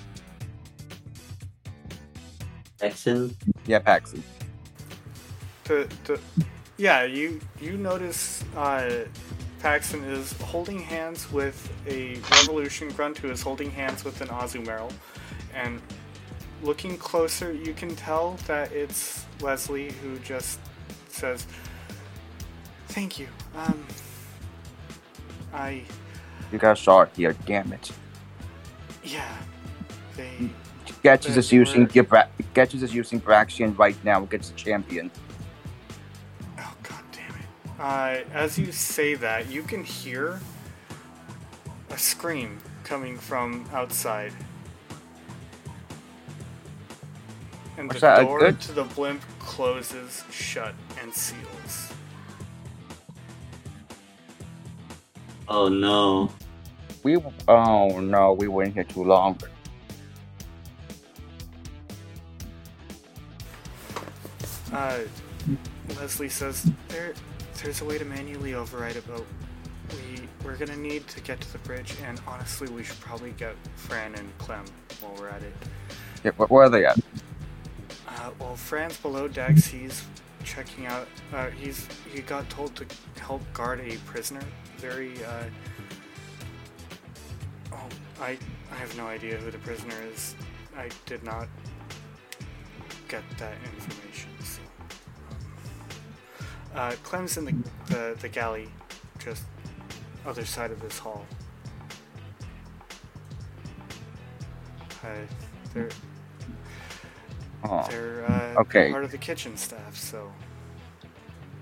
Jackson, 2.81 3.37
yeah, 3.67 3.81
Paxton. 3.81 4.23
To, 5.65 5.89
to, 6.05 6.19
yeah, 6.77 7.03
you 7.05 7.41
you 7.61 7.77
notice 7.77 8.45
uh, 8.57 9.05
Paxton 9.61 10.05
is 10.05 10.33
holding 10.41 10.79
hands 10.79 11.31
with 11.33 11.71
a 11.89 12.19
Revolution 12.41 12.89
grunt 12.91 13.19
who 13.19 13.31
is 13.31 13.43
holding 13.43 13.71
hands 13.71 14.05
with 14.05 14.21
an 14.21 14.29
Azumarill, 14.29 14.93
and 15.55 15.83
looking 16.63 16.97
closer, 16.97 17.53
you 17.53 17.75
can 17.75 17.95
tell 17.97 18.39
that 18.47 18.73
it's 18.73 19.25
Leslie 19.41 19.91
who 20.03 20.19
just 20.21 20.61
says, 21.09 21.47
"Thank 22.89 23.19
you." 23.19 23.27
Um, 23.57 23.85
I 25.53 25.83
You 26.53 26.59
guys 26.59 26.79
saw 26.79 27.03
it 27.03 27.11
here, 27.17 27.35
damn 27.45 27.73
it. 27.73 27.91
Yeah, 29.13 29.37
they 30.17 30.51
Getch 31.05 31.27
is 31.29 31.35
just 31.35 31.53
using 31.53 31.83
were- 31.83 31.89
Gebra- 31.89 32.29
is 32.57 32.81
just 32.81 32.95
using 32.95 33.21
Braxian 33.21 33.77
right 33.79 33.97
now 34.05 34.23
against 34.23 34.53
the 34.53 34.57
champion. 34.57 35.11
Oh 36.59 36.75
god 36.83 37.05
damn 37.13 37.31
it. 37.37 37.81
Uh, 37.81 38.25
as 38.35 38.59
you 38.59 38.73
say 38.73 39.15
that, 39.15 39.51
you 39.51 39.63
can 39.63 39.85
hear 39.85 40.41
a 41.91 41.99
scream 41.99 42.59
coming 42.85 43.17
from 43.17 43.65
outside. 43.73 44.33
And 47.77 47.89
Was 47.89 48.01
the 48.01 48.07
that 48.09 48.23
door 48.23 48.51
to 48.53 48.73
the 48.73 48.85
blimp 48.85 49.23
closes 49.39 50.25
shut 50.33 50.75
and 51.01 51.15
seals. 51.15 51.93
oh 55.47 55.69
no. 55.69 56.31
We 57.09 57.17
oh 57.49 58.01
no, 58.01 58.35
we 58.35 58.49
were 58.49 58.65
in 58.65 58.75
here 58.75 58.85
too 58.85 59.03
long. 59.03 59.39
Uh, 64.71 64.99
Leslie 65.97 66.29
says 66.29 66.71
there, 66.89 67.15
there's 67.63 67.81
a 67.81 67.87
way 67.87 67.97
to 67.97 68.05
manually 68.05 68.53
override 68.53 68.97
a 68.97 69.01
boat. 69.01 69.27
We 69.89 70.29
we're 70.45 70.57
gonna 70.57 70.77
need 70.77 71.09
to 71.09 71.23
get 71.23 71.41
to 71.41 71.51
the 71.51 71.61
bridge, 71.61 71.95
and 72.05 72.21
honestly, 72.27 72.69
we 72.69 72.85
should 72.85 73.01
probably 73.01 73.31
get 73.39 73.57
Fran 73.77 74.15
and 74.15 74.37
Clem 74.37 74.67
while 75.01 75.15
we're 75.19 75.31
at 75.31 75.43
it. 75.43 75.55
Yeah, 76.25 76.33
where, 76.37 76.49
where 76.49 76.65
are 76.65 76.69
they 76.69 76.85
at? 76.85 76.99
Uh, 78.07 78.33
well, 78.39 78.55
Fran's 78.55 78.99
below 78.99 79.29
decks. 79.29 79.67
He's 79.67 80.05
checking 80.45 80.85
out. 80.85 81.09
Uh, 81.33 81.49
he's 81.49 81.89
he 82.13 82.21
got 82.21 82.51
told 82.51 82.77
to 82.77 82.85
help 83.19 83.41
guard 83.55 83.81
a 83.81 83.97
prisoner. 84.05 84.43
Very. 84.77 85.25
Uh, 85.25 85.45
I 88.21 88.39
I 88.73 88.75
have 88.77 88.97
no 88.97 89.07
idea 89.07 89.37
who 89.37 89.51
the 89.51 89.59
prisoner 89.59 89.95
is. 90.13 90.35
I 90.77 90.89
did 91.07 91.23
not 91.25 91.49
get 93.09 93.23
that 93.39 93.55
information. 93.75 94.31
So. 94.43 94.61
Uh, 96.75 96.93
Clem's 97.03 97.37
in 97.37 97.45
the, 97.45 97.55
the 97.87 98.17
the 98.21 98.29
galley, 98.29 98.69
just 99.19 99.45
other 100.27 100.45
side 100.45 100.71
of 100.71 100.81
this 100.81 100.99
hall. 100.99 101.27
Uh, 105.03 105.09
they're 105.75 105.89
Oh, 107.65 107.85
they're 107.91 108.25
uh, 108.25 108.61
Okay. 108.61 108.91
part 108.93 109.05
of 109.05 109.11
the 109.11 109.19
kitchen 109.19 109.57
staff, 109.57 109.97
so 109.97 110.33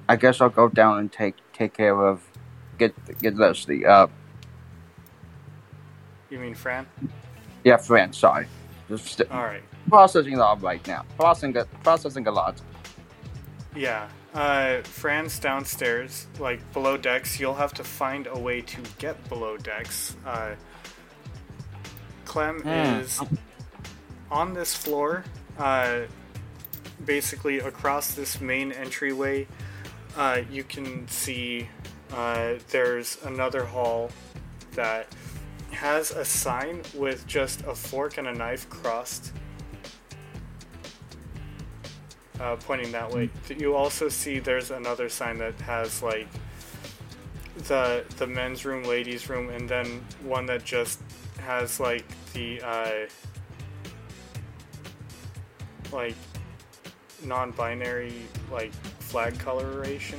I 0.08 0.16
guess 0.16 0.40
I'll 0.40 0.50
go 0.50 0.68
down 0.68 0.98
and 0.98 1.10
take 1.12 1.36
take 1.52 1.72
care 1.74 1.98
of 1.98 2.22
get 2.78 2.94
get 3.20 3.36
Leslie. 3.36 3.84
Uh, 3.86 4.08
you 6.36 6.42
mean 6.44 6.54
Fran? 6.54 6.86
yeah, 7.64 7.76
friend. 7.78 8.14
Sorry, 8.14 8.46
just 8.88 9.20
All 9.30 9.42
right, 9.44 9.62
processing 9.88 10.34
a 10.34 10.38
lot 10.38 10.62
right 10.62 10.86
now. 10.86 11.04
Processing 11.16 11.54
processing 11.82 12.26
a 12.26 12.30
lot. 12.30 12.60
yeah. 13.74 14.08
Uh, 14.34 14.82
Fran's 14.82 15.38
downstairs, 15.38 16.26
like 16.38 16.60
below 16.74 16.98
decks. 16.98 17.40
You'll 17.40 17.54
have 17.54 17.72
to 17.74 17.84
find 17.84 18.26
a 18.26 18.38
way 18.38 18.60
to 18.60 18.78
get 18.98 19.16
below 19.30 19.56
decks. 19.56 20.14
Uh, 20.26 20.56
Clem 22.26 22.60
Hmm. 22.60 22.68
is 22.68 23.18
on 24.30 24.52
this 24.52 24.74
floor, 24.76 25.24
uh, 25.58 26.00
basically 27.04 27.60
across 27.60 28.14
this 28.14 28.40
main 28.40 28.72
entryway. 28.72 29.46
uh, 30.18 30.40
you 30.50 30.64
can 30.64 31.06
see 31.08 31.68
uh, 32.12 32.54
there's 32.70 33.18
another 33.24 33.64
hall 33.64 34.10
that 34.72 35.06
has 35.76 36.10
a 36.10 36.24
sign 36.24 36.82
with 36.94 37.26
just 37.26 37.60
a 37.62 37.74
fork 37.74 38.16
and 38.18 38.26
a 38.26 38.32
knife 38.32 38.68
crossed, 38.70 39.32
uh, 42.40 42.56
pointing 42.56 42.90
that 42.92 43.10
way. 43.10 43.30
You 43.56 43.76
also 43.76 44.08
see 44.08 44.38
there's 44.38 44.70
another 44.70 45.08
sign 45.08 45.38
that 45.38 45.60
has 45.60 46.02
like 46.02 46.28
the 47.68 48.04
the 48.16 48.26
men's 48.26 48.64
room, 48.64 48.84
ladies' 48.84 49.28
room, 49.28 49.50
and 49.50 49.68
then 49.68 50.04
one 50.22 50.46
that 50.46 50.64
just 50.64 51.00
has 51.40 51.78
like 51.78 52.04
the 52.32 52.60
uh, 52.62 53.06
like 55.92 56.16
non-binary 57.22 58.14
like 58.50 58.72
flag 59.00 59.38
coloration 59.38 60.18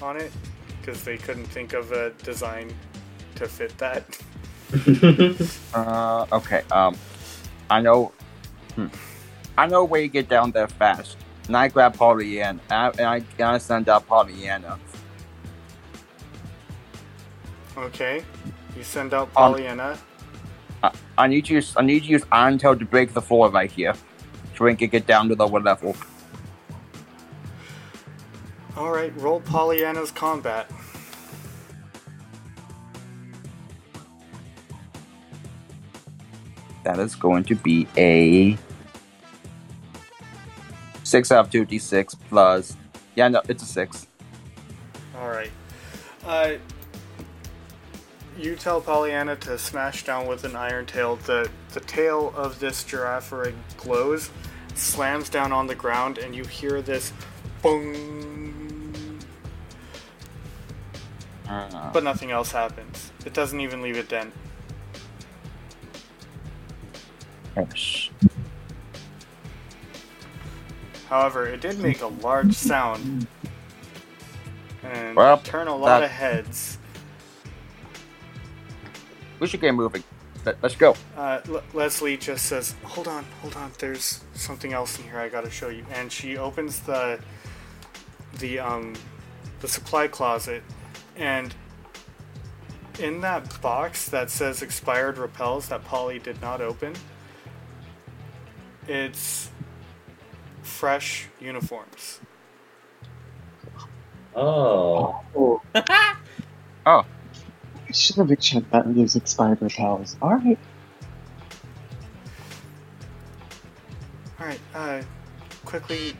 on 0.00 0.16
it 0.16 0.32
because 0.80 1.02
they 1.02 1.16
couldn't 1.16 1.46
think 1.46 1.72
of 1.72 1.92
a 1.92 2.10
design 2.22 2.72
to 3.34 3.48
fit 3.48 3.76
that. 3.78 4.04
Uh, 5.74 6.26
okay. 6.32 6.62
Um, 6.70 6.96
I 7.70 7.80
know. 7.80 8.12
Hmm. 8.74 8.86
I 9.58 9.66
know 9.66 9.84
where 9.84 10.00
you 10.00 10.08
get 10.08 10.28
down 10.28 10.50
there 10.52 10.68
fast. 10.68 11.16
And 11.46 11.56
I 11.56 11.68
grab 11.68 11.96
Pollyanna, 11.96 12.60
and 12.70 12.72
I, 12.72 12.88
and 12.90 13.06
I, 13.06 13.16
and 13.16 13.48
I 13.48 13.58
send 13.58 13.88
out 13.88 14.06
Pollyanna. 14.06 14.78
Okay, 17.76 18.24
you 18.76 18.82
send 18.82 19.14
out 19.14 19.28
Um, 19.36 19.52
Pollyanna. 19.52 19.98
I 21.18 21.26
need 21.26 21.48
you. 21.48 21.62
I 21.76 21.82
need 21.82 22.04
you 22.04 22.12
use 22.12 22.24
Iron 22.32 22.58
Tail 22.58 22.76
to 22.76 22.84
break 22.84 23.12
the 23.14 23.22
floor 23.22 23.50
right 23.50 23.70
here, 23.70 23.94
so 24.56 24.64
we 24.64 24.74
can 24.74 24.88
get 24.88 25.06
down 25.06 25.28
to 25.28 25.34
the 25.34 25.46
lower 25.46 25.60
level. 25.60 25.96
All 28.76 28.90
right, 28.90 29.12
roll 29.16 29.40
Pollyanna's 29.40 30.10
combat. 30.10 30.70
That 36.86 37.00
is 37.00 37.16
going 37.16 37.42
to 37.46 37.56
be 37.56 37.88
a 37.96 38.56
six 41.02 41.32
out 41.32 41.46
of 41.46 41.50
two 41.50 41.64
d 41.64 41.80
six 41.80 42.14
plus. 42.14 42.76
Yeah, 43.16 43.26
no, 43.26 43.42
it's 43.48 43.64
a 43.64 43.66
six. 43.66 44.06
All 45.18 45.28
right. 45.28 45.50
Uh, 46.24 46.52
you 48.38 48.54
tell 48.54 48.80
Pollyanna 48.80 49.34
to 49.34 49.58
smash 49.58 50.04
down 50.04 50.28
with 50.28 50.44
an 50.44 50.54
iron 50.54 50.86
tail. 50.86 51.16
The 51.16 51.50
the 51.72 51.80
tail 51.80 52.32
of 52.36 52.60
this 52.60 52.84
Girafarig 52.84 53.56
glows, 53.76 54.30
slams 54.76 55.28
down 55.28 55.50
on 55.50 55.66
the 55.66 55.74
ground, 55.74 56.18
and 56.18 56.36
you 56.36 56.44
hear 56.44 56.82
this 56.82 57.12
boom. 57.62 59.18
Uh, 61.48 61.90
But 61.92 62.04
nothing 62.04 62.30
else 62.30 62.52
happens. 62.52 63.10
It 63.24 63.34
doesn't 63.34 63.58
even 63.58 63.82
leave 63.82 63.96
a 63.96 64.04
dent. 64.04 64.32
Yes. 67.56 68.10
However, 71.08 71.46
it 71.46 71.60
did 71.60 71.78
make 71.78 72.00
a 72.02 72.06
large 72.08 72.54
sound 72.54 73.26
and 74.82 75.16
Well, 75.16 75.38
turn 75.38 75.68
a 75.68 75.74
lot 75.76 76.00
that- 76.00 76.04
of 76.04 76.10
heads. 76.10 76.78
We 79.38 79.46
should 79.46 79.60
get 79.60 79.72
moving. 79.74 80.02
Let, 80.44 80.62
let's 80.62 80.76
go. 80.76 80.94
Uh, 81.16 81.40
Le- 81.46 81.62
Leslie 81.74 82.16
just 82.16 82.46
says, 82.46 82.74
"Hold 82.84 83.06
on, 83.08 83.24
hold 83.42 83.54
on. 83.56 83.70
There's 83.78 84.22
something 84.34 84.72
else 84.72 84.96
in 84.98 85.04
here. 85.04 85.18
I 85.18 85.28
gotta 85.28 85.50
show 85.50 85.68
you." 85.68 85.84
And 85.92 86.10
she 86.10 86.36
opens 86.38 86.80
the 86.80 87.20
the 88.38 88.58
um 88.60 88.94
the 89.60 89.68
supply 89.68 90.06
closet, 90.08 90.62
and 91.16 91.54
in 92.98 93.20
that 93.22 93.60
box 93.60 94.08
that 94.08 94.30
says 94.30 94.62
expired 94.62 95.18
repels 95.18 95.68
that 95.68 95.84
Polly 95.84 96.18
did 96.18 96.40
not 96.40 96.60
open, 96.62 96.94
it's 98.88 99.50
fresh 100.62 101.28
uniforms. 101.40 102.20
Oh. 104.34 105.20
Oh, 105.34 105.62
Oh, 106.86 107.04
I 107.88 107.92
should 107.92 108.16
have 108.16 108.38
checked 108.38 108.70
that 108.70 108.94
gives 108.94 109.18
spider 109.28 109.56
repels. 109.60 110.16
Alright. 110.22 110.58
All 114.38 114.46
right, 114.46 114.60
uh, 114.74 115.02
quickly, 115.64 116.14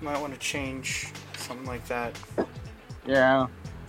might 0.00 0.20
want 0.20 0.34
to 0.34 0.38
change 0.38 1.08
something 1.38 1.66
like 1.66 1.86
that. 1.88 2.16
yeah. 3.06 3.46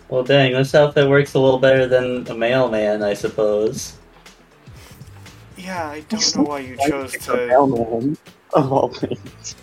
Well, 0.09 0.23
dang, 0.23 0.53
this 0.53 0.73
outfit 0.75 1.07
works 1.09 1.35
a 1.35 1.39
little 1.39 1.59
better 1.59 1.87
than 1.87 2.27
a 2.27 2.33
mailman, 2.33 3.03
I 3.03 3.13
suppose. 3.13 3.97
Yeah, 5.63 5.89
I 5.89 5.99
don't 6.01 6.35
know 6.35 6.43
why 6.43 6.59
you 6.59 6.75
chose 6.87 7.11
to. 7.11 7.47
mailman, 7.47 8.17
of 8.53 8.73
all 8.73 8.87
things. 8.89 9.55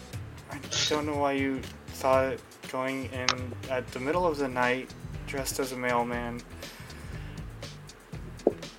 I 0.51 0.59
don't 0.89 1.07
know 1.07 1.17
why 1.17 1.33
you 1.33 1.61
thought 1.89 2.39
going 2.71 3.07
in 3.07 3.53
at 3.69 3.87
the 3.89 3.99
middle 3.99 4.25
of 4.25 4.39
the 4.39 4.47
night 4.47 4.91
dressed 5.27 5.59
as 5.59 5.73
a 5.73 5.77
mailman. 5.77 6.41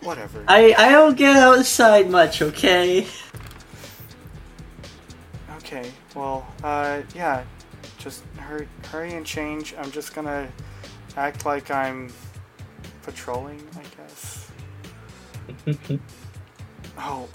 Whatever. 0.01 0.45
I, 0.47 0.73
I 0.77 0.91
don't 0.91 1.17
get 1.17 1.35
outside 1.35 2.09
much, 2.09 2.41
okay? 2.41 3.05
Okay, 5.57 5.91
well, 6.15 6.47
uh, 6.63 7.01
yeah, 7.13 7.43
just 7.97 8.23
hurry, 8.37 8.67
hurry 8.85 9.13
and 9.13 9.25
change. 9.25 9.75
I'm 9.77 9.91
just 9.91 10.15
gonna 10.15 10.49
act 11.17 11.45
like 11.45 11.69
I'm 11.69 12.13
patrolling, 13.03 13.61
I 13.75 13.83
guess. 13.97 14.51
Oh, 17.01 17.29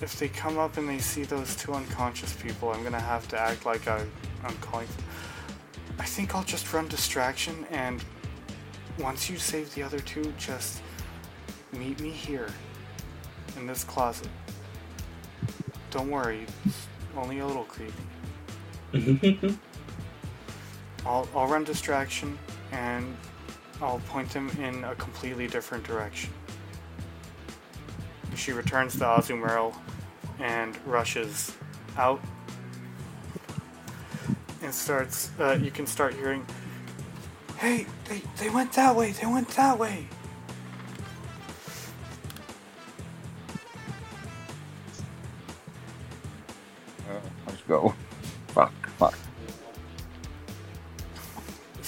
if 0.00 0.18
they 0.18 0.28
come 0.28 0.58
up 0.58 0.78
and 0.78 0.88
they 0.88 0.98
see 0.98 1.24
those 1.24 1.54
two 1.54 1.74
unconscious 1.74 2.32
people, 2.32 2.70
I'm 2.70 2.82
gonna 2.82 2.98
have 2.98 3.28
to 3.28 3.38
act 3.38 3.66
like 3.66 3.86
I, 3.86 4.02
I'm 4.42 4.56
calling. 4.56 4.88
I 5.98 6.04
think 6.04 6.34
I'll 6.34 6.44
just 6.44 6.72
run 6.72 6.88
distraction, 6.88 7.66
and 7.70 8.02
once 8.98 9.28
you 9.28 9.36
save 9.36 9.72
the 9.74 9.82
other 9.82 10.00
two, 10.00 10.32
just 10.38 10.80
meet 11.72 12.00
me 12.00 12.08
here 12.10 12.48
in 13.58 13.66
this 13.66 13.84
closet. 13.84 14.28
Don't 15.90 16.10
worry, 16.10 16.46
it's 16.64 16.86
only 17.16 17.40
a 17.40 17.46
little 17.46 17.64
creepy. 17.64 17.92
I'll, 21.06 21.28
I'll 21.36 21.48
run 21.48 21.64
distraction, 21.64 22.38
and 22.72 23.14
I'll 23.82 24.00
point 24.08 24.30
them 24.30 24.48
in 24.58 24.84
a 24.84 24.94
completely 24.94 25.48
different 25.48 25.84
direction. 25.84 26.30
She 28.44 28.52
returns 28.52 28.92
to 28.98 29.04
Azumarill 29.04 29.74
and 30.38 30.76
rushes 30.84 31.56
out 31.96 32.20
and 34.60 34.74
starts. 34.74 35.30
Uh, 35.40 35.58
you 35.62 35.70
can 35.70 35.86
start 35.86 36.12
hearing, 36.12 36.44
"Hey, 37.56 37.86
they 38.06 38.20
they 38.36 38.50
went 38.50 38.74
that 38.74 38.94
way. 38.94 39.12
They 39.12 39.26
went 39.26 39.48
that 39.56 39.78
way." 39.78 40.08
Uh, 47.08 47.20
let's 47.46 47.62
go. 47.62 47.94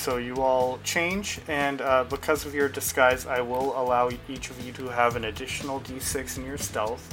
So 0.06 0.18
you 0.18 0.36
all 0.36 0.78
change, 0.84 1.40
and 1.48 1.80
uh, 1.80 2.04
because 2.04 2.46
of 2.46 2.54
your 2.54 2.68
disguise, 2.68 3.26
I 3.26 3.40
will 3.40 3.76
allow 3.76 4.08
each 4.28 4.50
of 4.50 4.64
you 4.64 4.70
to 4.74 4.86
have 4.86 5.16
an 5.16 5.24
additional 5.24 5.80
d6 5.80 6.38
in 6.38 6.44
your 6.44 6.58
stealth 6.58 7.12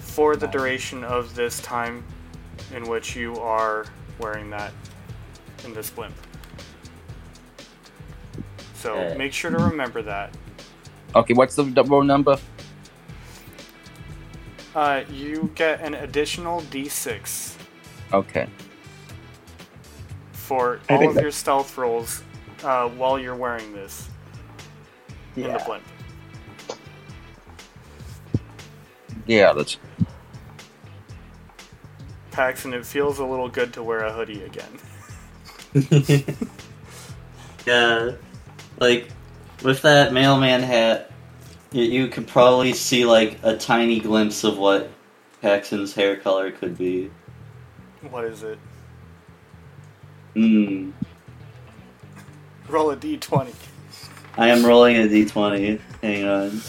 for 0.00 0.36
the 0.36 0.46
duration 0.46 1.02
of 1.02 1.34
this 1.34 1.62
time 1.62 2.04
in 2.74 2.86
which 2.90 3.16
you 3.16 3.36
are 3.36 3.86
wearing 4.18 4.50
that 4.50 4.74
in 5.64 5.72
this 5.72 5.88
blimp. 5.88 6.12
So 8.74 8.96
Okay. 8.96 9.16
make 9.16 9.32
sure 9.32 9.50
to 9.50 9.56
remember 9.56 10.02
that. 10.02 10.36
Okay, 11.16 11.32
what's 11.32 11.54
the 11.54 11.64
double 11.64 12.02
number? 12.02 12.36
Uh, 14.74 15.04
you 15.10 15.50
get 15.54 15.80
an 15.80 15.94
additional 15.94 16.60
d6 16.70 17.56
Okay. 18.12 18.46
For 20.54 20.80
I 20.88 20.96
all 20.96 21.08
of 21.08 21.14
that- 21.16 21.22
your 21.22 21.32
stealth 21.32 21.76
rolls 21.76 22.22
uh, 22.62 22.88
while 22.90 23.18
you're 23.18 23.34
wearing 23.34 23.72
this 23.72 24.08
in 25.36 25.42
the 25.42 25.48
Yeah. 25.48 25.64
blimp. 25.64 25.82
Yeah, 29.26 29.50
let's. 29.50 29.78
Paxton, 32.30 32.72
it 32.74 32.84
feels 32.86 33.18
a 33.18 33.24
little 33.24 33.48
good 33.48 33.72
to 33.74 33.82
wear 33.82 34.00
a 34.04 34.12
hoodie 34.12 34.42
again. 34.42 34.78
yeah, 37.66 38.12
like 38.78 39.08
with 39.62 39.82
that 39.82 40.12
mailman 40.12 40.62
hat, 40.62 41.10
you, 41.72 41.82
you 41.84 42.08
could 42.08 42.26
probably 42.28 42.72
see 42.72 43.04
like 43.04 43.38
a 43.42 43.56
tiny 43.56 43.98
glimpse 43.98 44.44
of 44.44 44.58
what 44.58 44.90
Paxton's 45.42 45.94
hair 45.94 46.16
color 46.16 46.50
could 46.52 46.76
be. 46.78 47.10
What 48.10 48.24
is 48.24 48.42
it? 48.42 48.58
Hmm. 50.34 50.90
Roll 52.68 52.90
a 52.90 52.96
d20. 52.96 53.54
I 54.36 54.48
am 54.48 54.66
rolling 54.66 54.96
a 54.96 55.06
d20. 55.06 55.80
Hang 56.02 56.24
on. 56.24 56.60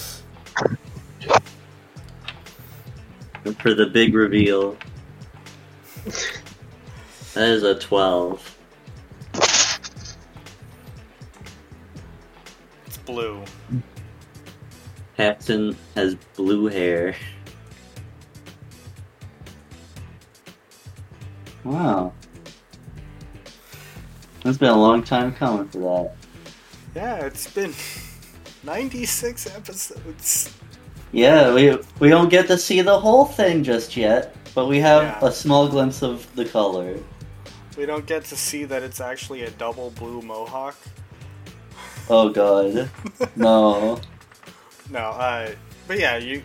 For 3.59 3.73
the 3.73 3.87
big 3.87 4.13
reveal. 4.13 4.77
That 7.33 7.49
is 7.49 7.63
a 7.63 7.75
12. 7.77 8.57
It's 12.85 12.97
blue. 13.05 13.43
Paxton 15.17 15.75
has 15.95 16.15
blue 16.35 16.67
hair. 16.67 17.15
Wow. 21.63 22.13
It's 24.45 24.57
been 24.57 24.69
a 24.69 24.77
long 24.79 25.01
time 25.03 25.33
coming 25.33 25.67
for 25.69 25.79
that. 25.79 26.11
Yeah, 26.95 27.25
it's 27.25 27.49
been 27.51 27.73
96 28.63 29.47
episodes. 29.55 30.53
Yeah, 31.11 31.53
we 31.53 31.77
we 31.99 32.09
don't 32.09 32.29
get 32.29 32.47
to 32.47 32.57
see 32.57 32.81
the 32.81 32.99
whole 32.99 33.25
thing 33.25 33.63
just 33.63 33.95
yet, 33.97 34.35
but 34.53 34.67
we 34.67 34.79
have 34.79 35.03
Yeah. 35.03 35.27
a 35.27 35.31
small 35.31 35.67
glimpse 35.67 36.01
of 36.03 36.27
the 36.35 36.45
color. 36.45 36.97
We 37.77 37.85
don't 37.85 38.05
get 38.05 38.23
to 38.25 38.35
see 38.35 38.65
that 38.65 38.83
it's 38.83 39.01
actually 39.01 39.43
a 39.43 39.49
double 39.51 39.89
blue 39.91 40.21
mohawk. 40.21 40.75
Oh 42.09 42.29
god. 42.29 42.89
No. 43.35 43.99
No, 44.91 44.99
uh, 44.99 45.49
but 45.87 45.99
yeah, 45.99 46.17
you 46.17 46.43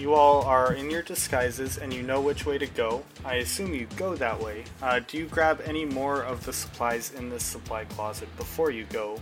you 0.00 0.14
all 0.14 0.42
are 0.44 0.72
in 0.72 0.88
your 0.88 1.02
disguises 1.02 1.76
and 1.76 1.92
you 1.92 2.02
know 2.02 2.20
which 2.20 2.46
way 2.46 2.56
to 2.56 2.66
go. 2.66 3.04
I 3.24 3.36
assume 3.36 3.74
you 3.74 3.86
go 3.96 4.14
that 4.16 4.40
way. 4.40 4.64
Uh, 4.82 5.00
do 5.06 5.18
you 5.18 5.26
grab 5.26 5.60
any 5.64 5.84
more 5.84 6.22
of 6.22 6.44
the 6.46 6.52
supplies 6.52 7.12
in 7.12 7.28
this 7.28 7.44
supply 7.44 7.84
closet 7.84 8.34
before 8.38 8.70
you 8.70 8.84
go? 8.86 9.20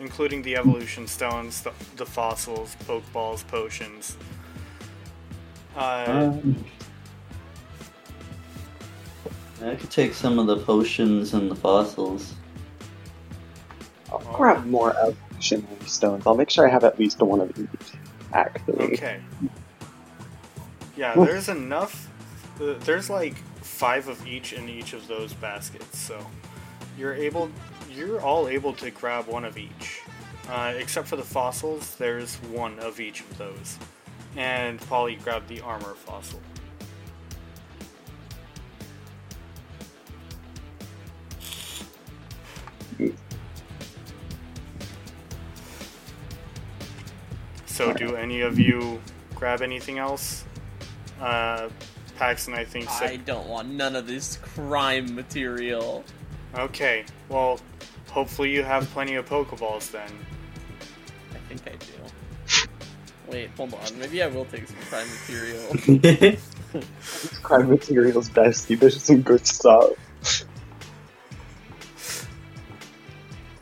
Including 0.00 0.42
the 0.42 0.56
evolution 0.56 1.06
stones, 1.06 1.62
the, 1.62 1.72
the 1.96 2.06
fossils, 2.06 2.76
pokeballs, 2.86 3.46
potions. 3.46 4.16
Uh, 5.76 6.04
Um, 6.08 6.64
I 9.62 9.74
could 9.76 9.90
take 9.90 10.14
some 10.14 10.38
of 10.38 10.46
the 10.46 10.56
potions 10.56 11.34
and 11.34 11.50
the 11.50 11.54
fossils. 11.54 12.34
I'll 14.10 14.18
grab 14.18 14.64
more 14.66 14.96
evolution 14.96 15.66
stones. 15.86 16.26
I'll 16.26 16.34
make 16.34 16.50
sure 16.50 16.66
I 16.66 16.70
have 16.70 16.82
at 16.82 16.98
least 16.98 17.20
one 17.20 17.40
of 17.40 17.56
each. 17.58 17.92
Actually. 18.32 18.92
Okay. 18.94 19.20
Yeah, 20.96 21.14
there's 21.14 21.48
enough. 21.48 22.08
uh, 22.60 22.74
There's 22.80 23.08
like 23.10 23.36
five 23.62 24.08
of 24.08 24.26
each 24.26 24.52
in 24.52 24.68
each 24.68 24.92
of 24.92 25.06
those 25.08 25.32
baskets, 25.34 25.98
so 25.98 26.24
you're 26.98 27.14
able. 27.14 27.50
You're 27.90 28.20
all 28.20 28.48
able 28.48 28.72
to 28.74 28.90
grab 28.90 29.26
one 29.26 29.44
of 29.44 29.58
each, 29.58 30.00
uh, 30.48 30.74
except 30.76 31.08
for 31.08 31.16
the 31.16 31.24
fossils. 31.24 31.96
There's 31.96 32.36
one 32.52 32.78
of 32.80 33.00
each 33.00 33.20
of 33.20 33.38
those, 33.38 33.78
and 34.36 34.80
Polly 34.82 35.16
grabbed 35.16 35.48
the 35.48 35.60
armor 35.60 35.94
fossil. 35.94 36.40
So, 47.80 47.94
do 47.94 48.14
any 48.14 48.42
of 48.42 48.58
you 48.58 49.00
grab 49.34 49.62
anything 49.62 49.96
else? 49.96 50.44
Uh, 51.18 51.70
Paxton, 52.18 52.52
I 52.52 52.62
think. 52.62 52.86
I 52.90 52.98
Said, 52.98 53.24
don't 53.24 53.48
want 53.48 53.70
none 53.70 53.96
of 53.96 54.06
this 54.06 54.36
crime 54.36 55.14
material. 55.14 56.04
okay, 56.54 57.06
well, 57.30 57.58
hopefully 58.10 58.50
you 58.50 58.62
have 58.62 58.84
plenty 58.90 59.14
of 59.14 59.26
Pokeballs 59.26 59.90
then. 59.90 60.10
I 61.32 61.38
think 61.48 61.62
I 61.66 61.76
do. 61.76 62.68
Wait, 63.32 63.48
hold 63.56 63.72
on. 63.72 63.98
Maybe 63.98 64.22
I 64.22 64.26
will 64.26 64.44
take 64.44 64.68
some 64.68 64.76
crime 64.90 65.06
material. 65.22 66.36
Crime 67.42 67.70
materials 67.70 68.28
bestie. 68.28 68.78
There's 68.78 69.02
some 69.02 69.22
good 69.22 69.46
stuff. 69.46 69.92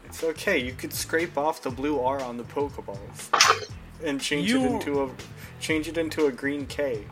It's 0.07 0.25
okay. 0.25 0.59
You 0.59 0.73
could 0.73 0.93
scrape 0.93 1.39
off 1.39 1.63
the 1.63 1.71
blue 1.71 2.01
R 2.01 2.21
on 2.21 2.37
the 2.37 2.43
Pokeballs 2.43 3.69
and 4.05 4.21
change 4.21 4.51
You- 4.51 4.65
it 4.65 4.71
into 4.73 5.03
a 5.05 5.11
change 5.61 5.89
it 5.89 5.99
into 5.99 6.27
a 6.27 6.33
green 6.33 6.67
K. 6.67 7.05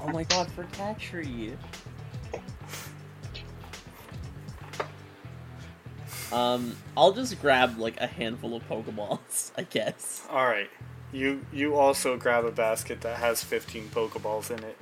oh 0.00 0.08
my 0.08 0.24
god, 0.24 0.50
for 0.52 0.64
Catchery. 0.64 1.56
Um, 6.32 6.76
I'll 6.96 7.12
just 7.12 7.40
grab 7.42 7.78
like 7.78 8.00
a 8.00 8.06
handful 8.06 8.56
of 8.56 8.66
Pokeballs, 8.68 9.50
I 9.58 9.64
guess. 9.64 10.26
All 10.30 10.46
right. 10.46 10.70
You 11.12 11.44
you 11.52 11.74
also 11.76 12.16
grab 12.16 12.46
a 12.46 12.50
basket 12.50 13.02
that 13.02 13.18
has 13.18 13.44
15 13.44 13.90
Pokeballs 13.90 14.50
in 14.50 14.64
it. 14.64 14.78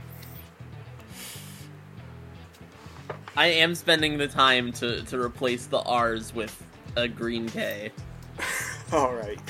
I 3.36 3.46
am 3.48 3.74
spending 3.74 4.18
the 4.18 4.28
time 4.28 4.72
to, 4.74 5.02
to 5.04 5.20
replace 5.20 5.66
the 5.66 5.80
R's 5.80 6.32
with 6.34 6.62
a 6.96 7.08
green 7.08 7.48
K. 7.48 7.90
All 8.92 9.12
right. 9.14 9.40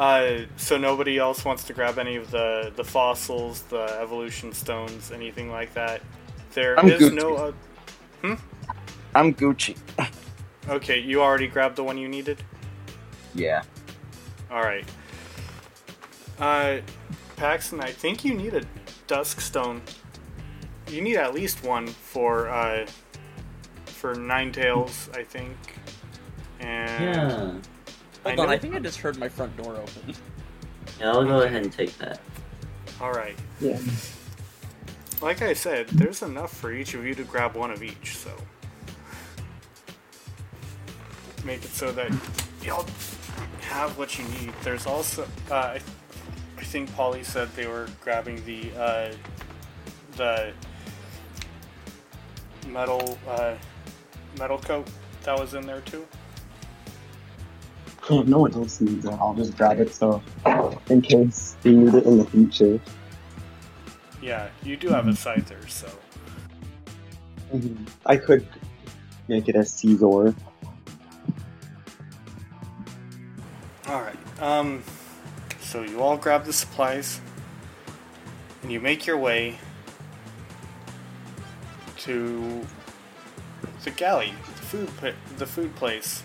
Uh, 0.00 0.46
so 0.56 0.78
nobody 0.78 1.18
else 1.18 1.44
wants 1.44 1.62
to 1.62 1.74
grab 1.74 1.98
any 1.98 2.16
of 2.16 2.30
the 2.30 2.72
the 2.74 2.82
fossils, 2.82 3.60
the 3.64 3.82
evolution 4.00 4.50
stones, 4.50 5.12
anything 5.12 5.50
like 5.50 5.74
that. 5.74 6.00
There 6.54 6.80
I'm 6.80 6.88
is 6.88 7.12
no. 7.12 7.52
Gucci. 8.22 8.32
Uh, 8.32 8.36
I'm 9.14 9.34
Gucci. 9.34 9.76
okay, 10.70 10.98
you 10.98 11.20
already 11.20 11.48
grabbed 11.48 11.76
the 11.76 11.84
one 11.84 11.98
you 11.98 12.08
needed. 12.08 12.42
Yeah. 13.34 13.62
All 14.50 14.62
right. 14.62 14.88
Uh, 16.38 16.78
Paxton, 17.36 17.80
I 17.82 17.92
think 17.92 18.24
you 18.24 18.32
need 18.32 18.54
a 18.54 18.62
dusk 19.06 19.42
stone. 19.42 19.82
You 20.88 21.02
need 21.02 21.18
at 21.18 21.34
least 21.34 21.62
one 21.62 21.86
for 21.86 22.48
uh, 22.48 22.86
for 23.84 24.14
Ninetales, 24.14 25.14
I 25.14 25.24
think. 25.24 25.58
And 26.58 27.04
yeah. 27.04 27.70
I 28.24 28.28
Hold 28.30 28.40
on, 28.40 28.46
know- 28.46 28.52
I 28.52 28.58
think 28.58 28.74
I 28.74 28.78
just 28.80 28.98
heard 28.98 29.16
my 29.18 29.28
front 29.28 29.56
door 29.56 29.76
open. 29.76 30.14
Yeah, 30.98 31.10
I'll 31.12 31.24
go 31.24 31.40
ahead 31.42 31.62
and 31.62 31.72
take 31.72 31.96
that. 31.98 32.20
all 33.00 33.12
right. 33.12 33.36
Yeah. 33.60 33.78
Like 35.22 35.42
I 35.42 35.52
said, 35.54 35.88
there's 35.88 36.22
enough 36.22 36.54
for 36.56 36.72
each 36.72 36.94
of 36.94 37.04
you 37.04 37.14
to 37.14 37.24
grab 37.24 37.54
one 37.54 37.70
of 37.70 37.82
each, 37.82 38.16
so 38.16 38.30
make 41.44 41.64
it 41.64 41.70
so 41.70 41.90
that 41.92 42.10
y'all 42.62 42.86
have 43.60 43.96
what 43.98 44.18
you 44.18 44.24
need. 44.28 44.52
There's 44.62 44.86
also, 44.86 45.22
uh, 45.50 45.54
I, 45.54 45.80
I 46.58 46.62
think 46.62 46.94
Polly 46.94 47.22
said 47.22 47.48
they 47.54 47.66
were 47.66 47.88
grabbing 48.02 48.44
the 48.44 48.70
uh, 48.78 49.12
the 50.16 50.52
metal 52.68 53.18
uh, 53.28 53.54
metal 54.38 54.58
coat 54.58 54.86
that 55.24 55.38
was 55.38 55.54
in 55.54 55.66
there 55.66 55.80
too. 55.82 56.06
If 58.10 58.26
no 58.26 58.40
one 58.40 58.52
else 58.54 58.80
needs 58.80 59.04
it, 59.04 59.12
I'll 59.12 59.34
just 59.34 59.56
grab 59.56 59.78
it 59.78 59.94
so 59.94 60.20
in 60.88 61.00
case 61.00 61.56
they 61.62 61.72
need 61.72 61.94
it 61.94 62.04
in 62.04 62.18
the 62.18 62.24
future. 62.24 62.80
Yeah, 64.20 64.48
you 64.62 64.76
do 64.76 64.88
have 64.88 65.06
a 65.06 65.12
scyther, 65.12 65.68
so 65.68 65.88
Mhm. 67.54 67.88
I 68.06 68.16
could 68.16 68.46
make 69.28 69.48
it 69.48 69.56
a 69.56 69.60
Scizor. 69.60 70.34
All 73.88 74.00
right. 74.02 74.18
Um, 74.40 74.82
so 75.60 75.82
you 75.82 76.00
all 76.00 76.16
grab 76.16 76.44
the 76.44 76.52
supplies, 76.52 77.20
and 78.62 78.70
you 78.70 78.80
make 78.80 79.06
your 79.06 79.18
way 79.18 79.58
to 81.98 82.66
the 83.84 83.90
galley, 83.90 84.32
the 84.56 84.62
food, 84.62 84.90
the 85.38 85.46
food 85.46 85.74
place, 85.76 86.22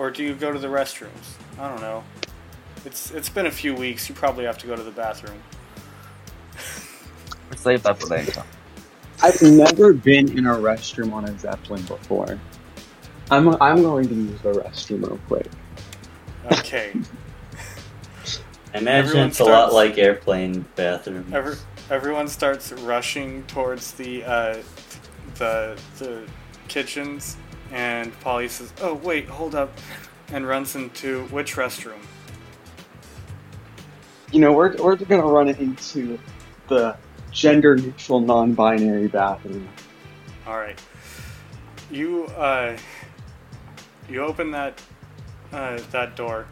or 0.00 0.10
do 0.10 0.24
you 0.24 0.34
go 0.34 0.50
to 0.50 0.58
the 0.58 0.66
restrooms? 0.66 1.36
I 1.58 1.68
don't 1.68 1.82
know. 1.82 2.02
It's 2.86 3.10
it's 3.10 3.28
been 3.28 3.44
a 3.44 3.50
few 3.50 3.74
weeks. 3.74 4.08
You 4.08 4.14
probably 4.14 4.46
have 4.46 4.56
to 4.58 4.66
go 4.66 4.74
to 4.74 4.82
the 4.82 4.90
bathroom. 4.90 5.38
Save 7.56 7.82
that 7.82 8.00
for 8.00 8.06
later. 8.06 8.42
I've 9.22 9.42
never 9.42 9.92
been 9.92 10.38
in 10.38 10.46
a 10.46 10.54
restroom 10.54 11.12
on 11.12 11.26
a 11.26 11.38
Zeppelin 11.38 11.82
before. 11.82 12.40
I'm 13.30 13.60
I'm 13.60 13.82
going 13.82 14.08
to 14.08 14.14
use 14.14 14.40
the 14.40 14.52
restroom 14.52 15.06
real 15.06 15.20
quick. 15.28 15.50
Okay. 16.50 16.94
I 18.72 18.78
imagine 18.78 18.88
Everyone 18.88 19.28
it's 19.28 19.40
a 19.40 19.44
lot 19.44 19.74
like 19.74 19.98
airplane 19.98 20.64
bathrooms. 20.76 21.30
Every, 21.34 21.56
everyone 21.90 22.26
starts 22.26 22.72
rushing 22.72 23.42
towards 23.42 23.92
the 23.92 24.24
uh, 24.24 24.62
the 25.34 25.78
the 25.98 26.26
kitchens, 26.68 27.36
and 27.72 28.18
Polly 28.20 28.48
says, 28.48 28.72
"Oh 28.80 28.94
wait, 28.94 29.28
hold 29.28 29.54
up," 29.54 29.72
and 30.32 30.46
runs 30.46 30.74
into 30.76 31.24
which 31.26 31.54
restroom? 31.56 32.00
You 34.32 34.40
know, 34.40 34.52
we're 34.52 34.76
we're 34.76 34.96
gonna 34.96 35.26
run 35.26 35.48
into 35.48 36.18
the 36.68 36.96
gender 37.32 37.76
neutral 37.76 38.20
non 38.20 38.54
binary 38.54 39.08
bathroom. 39.08 39.68
All 40.46 40.56
right. 40.58 40.80
you 41.90 42.24
uh, 42.36 42.76
you 44.08 44.22
open 44.22 44.50
that 44.52 44.80
uh, 45.52 45.80
that 45.90 46.16
door, 46.16 46.46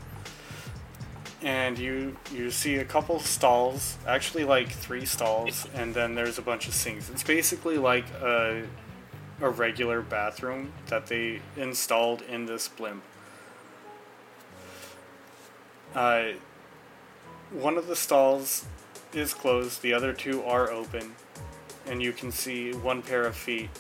and 1.43 1.79
you 1.79 2.17
you 2.33 2.51
see 2.51 2.77
a 2.77 2.85
couple 2.85 3.21
stalls, 3.21 3.97
actually 4.07 4.45
like 4.45 4.69
three 4.71 5.05
stalls, 5.05 5.67
and 5.75 5.95
then 5.95 6.15
there's 6.15 6.39
a 6.39 6.43
bunch 6.43 6.67
of 6.69 6.75
sinks. 6.75 7.11
It's 7.11 7.23
basically 7.23 7.79
like 7.79 8.09
a 8.23 8.65
a 9.41 9.49
regular 9.49 10.03
bathroom 10.03 10.73
that 10.87 11.07
they 11.07 11.41
installed 11.57 12.23
in 12.23 12.47
this 12.47 12.69
blimp. 12.69 13.03
Uh, 15.95 16.31
one 17.51 17.77
of 17.77 17.87
the 17.87 17.97
stalls 17.97 18.67
is 19.15 19.33
closed, 19.33 19.83
the 19.83 19.93
other 19.93 20.13
two 20.13 20.43
are 20.43 20.71
open, 20.71 21.15
and 21.87 22.03
you 22.03 22.13
can 22.13 22.31
see 22.31 22.73
one 22.73 23.01
pair 23.01 23.25
of 23.25 23.35
feet 23.35 23.71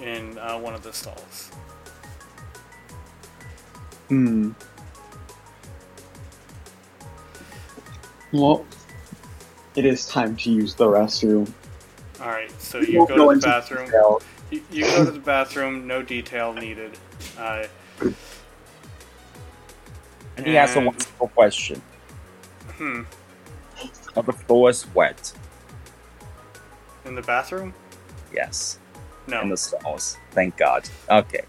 in 0.00 0.38
uh, 0.38 0.58
one 0.58 0.74
of 0.74 0.82
the 0.82 0.92
stalls. 0.92 1.50
Hmm. 4.08 4.52
Well, 8.32 8.64
it 9.74 9.84
is 9.84 10.06
time 10.06 10.36
to 10.36 10.50
use 10.50 10.74
the 10.74 10.86
restroom. 10.86 11.52
Alright, 12.20 12.50
so 12.60 12.78
you 12.80 13.06
go 13.06 13.16
go 13.16 13.32
to 13.34 13.38
the 13.40 13.46
bathroom. 13.46 13.90
You, 14.50 14.62
you 14.70 14.84
go 14.84 15.04
to 15.04 15.10
the 15.10 15.18
bathroom, 15.18 15.86
no 15.86 16.02
detail 16.02 16.52
needed. 16.52 16.96
Uh, 17.38 17.66
And 20.36 20.46
he 20.46 20.54
has 20.54 20.76
a 20.76 20.80
wonderful 20.80 21.28
question. 21.28 21.80
hmm. 22.76 23.02
Are 24.16 24.22
the 24.22 24.32
floors 24.32 24.86
wet? 24.94 25.32
In 27.04 27.14
the 27.14 27.22
bathroom? 27.22 27.72
Yes. 28.32 28.78
No. 29.26 29.40
In 29.42 29.48
the 29.50 29.56
stalls. 29.56 30.16
Thank 30.32 30.56
God. 30.56 30.88
Okay. 31.10 31.44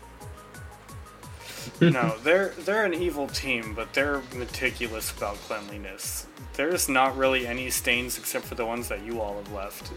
no, 1.82 2.18
they're 2.24 2.50
they're 2.60 2.86
an 2.86 2.94
evil 2.94 3.28
team, 3.28 3.74
but 3.74 3.94
they're 3.94 4.22
meticulous 4.36 5.12
about 5.16 5.36
cleanliness. 5.36 6.28
There's 6.54 6.88
not 6.90 7.16
really 7.18 7.46
any 7.46 7.70
stains 7.70 8.18
except 8.18 8.46
for 8.46 8.56
the 8.56 8.66
ones 8.66 8.88
that 8.88 9.04
you 9.04 9.22
all 9.22 9.36
have 9.38 9.52
left. 9.52 9.92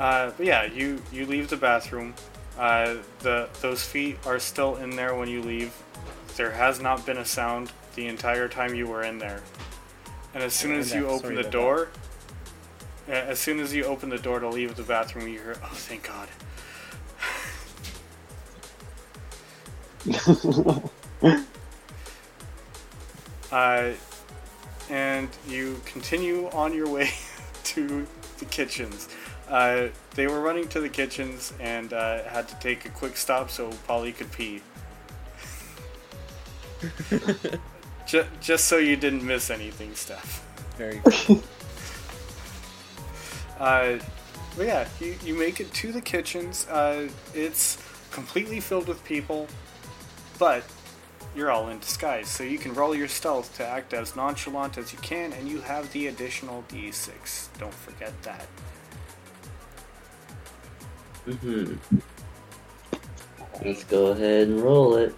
Uh, 0.00 0.30
but 0.34 0.46
yeah, 0.46 0.64
you 0.64 1.00
you 1.12 1.26
leave 1.26 1.50
the 1.50 1.56
bathroom. 1.58 2.14
Uh, 2.58 2.96
the 3.18 3.50
those 3.60 3.84
feet 3.84 4.16
are 4.24 4.38
still 4.38 4.76
in 4.76 4.96
there 4.96 5.14
when 5.14 5.28
you 5.28 5.42
leave. 5.42 5.74
There 6.36 6.52
has 6.52 6.80
not 6.80 7.04
been 7.04 7.18
a 7.18 7.24
sound 7.24 7.70
the 7.96 8.06
entire 8.06 8.48
time 8.48 8.74
you 8.74 8.86
were 8.86 9.02
in 9.02 9.18
there. 9.18 9.42
And 10.32 10.42
as 10.42 10.54
soon 10.54 10.72
as 10.72 10.94
you 10.94 11.02
sorry 11.02 11.14
open 11.14 11.34
the 11.34 11.42
door, 11.42 11.88
as 13.08 13.38
soon 13.38 13.60
as 13.60 13.74
you 13.74 13.84
open 13.84 14.08
the 14.08 14.18
door 14.18 14.40
to 14.40 14.48
leave 14.48 14.74
the 14.74 14.84
bathroom, 14.84 15.28
you 15.28 15.38
hear, 15.38 15.56
"Oh, 15.62 15.68
thank 15.74 16.08
God." 16.08 16.28
Uh, 23.52 23.90
and 24.90 25.28
you 25.48 25.80
continue 25.84 26.48
on 26.48 26.74
your 26.74 26.88
way 26.88 27.10
to 27.64 28.06
the 28.38 28.44
kitchens. 28.46 29.08
Uh, 29.48 29.88
they 30.14 30.26
were 30.26 30.40
running 30.40 30.68
to 30.68 30.80
the 30.80 30.88
kitchens 30.88 31.52
and 31.60 31.92
uh, 31.92 32.22
had 32.24 32.48
to 32.48 32.54
take 32.60 32.84
a 32.84 32.88
quick 32.90 33.16
stop 33.16 33.50
so 33.50 33.70
Polly 33.86 34.12
could 34.12 34.30
pee. 34.32 34.62
just, 38.06 38.28
just 38.40 38.64
so 38.66 38.76
you 38.78 38.96
didn't 38.96 39.24
miss 39.24 39.50
anything, 39.50 39.94
Steph. 39.94 40.46
Very 40.76 41.00
good. 41.26 41.42
Uh, 43.58 43.98
but 44.56 44.66
yeah, 44.66 44.88
you, 45.00 45.14
you 45.24 45.34
make 45.34 45.60
it 45.60 45.72
to 45.74 45.92
the 45.92 46.00
kitchens. 46.00 46.66
Uh, 46.68 47.08
it's 47.34 47.78
completely 48.10 48.60
filled 48.60 48.88
with 48.88 49.02
people, 49.04 49.46
but 50.38 50.64
you're 51.34 51.50
all 51.50 51.68
in 51.68 51.78
disguise, 51.78 52.28
so 52.28 52.42
you 52.42 52.58
can 52.58 52.74
roll 52.74 52.94
your 52.94 53.08
stealth 53.08 53.56
to 53.56 53.66
act 53.66 53.92
as 53.94 54.16
nonchalant 54.16 54.78
as 54.78 54.92
you 54.92 54.98
can, 54.98 55.32
and 55.32 55.48
you 55.48 55.60
have 55.60 55.92
the 55.92 56.08
additional 56.08 56.64
d6. 56.68 57.48
Don't 57.58 57.74
forget 57.74 58.12
that. 58.22 58.46
hmm 61.24 61.74
Let's 63.64 63.84
go 63.84 64.06
ahead 64.06 64.48
and 64.48 64.60
roll 64.62 64.96
it. 64.96 65.14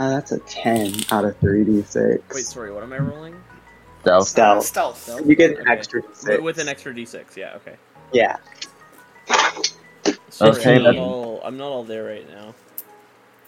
Uh, 0.00 0.10
that's 0.10 0.30
a 0.32 0.38
10 0.38 0.92
out 1.10 1.24
of 1.24 1.38
3d6. 1.40 2.34
Wait, 2.34 2.44
sorry, 2.44 2.72
what 2.72 2.82
am 2.84 2.92
I 2.92 2.98
rolling? 2.98 3.34
So, 4.08 4.20
Stealth. 4.20 4.64
stealth. 4.64 5.02
Stealth? 5.02 5.26
You 5.26 5.36
get 5.36 5.50
an 5.50 5.58
Okay. 5.62 5.70
extra 5.70 6.02
d6. 6.02 6.28
With- 6.28 6.40
With 6.40 6.58
an 6.58 6.68
extra 6.68 6.94
d6, 6.94 7.36
yeah, 7.36 7.56
okay. 7.56 7.76
Yeah. 8.10 8.36
Sorry, 10.30 10.50
Okay, 10.52 10.76
I'm, 10.76 10.82
not 10.84 10.96
all, 10.96 11.42
I'm 11.44 11.58
not 11.58 11.66
all 11.68 11.84
there 11.84 12.04
right 12.04 12.26
now. 12.28 12.54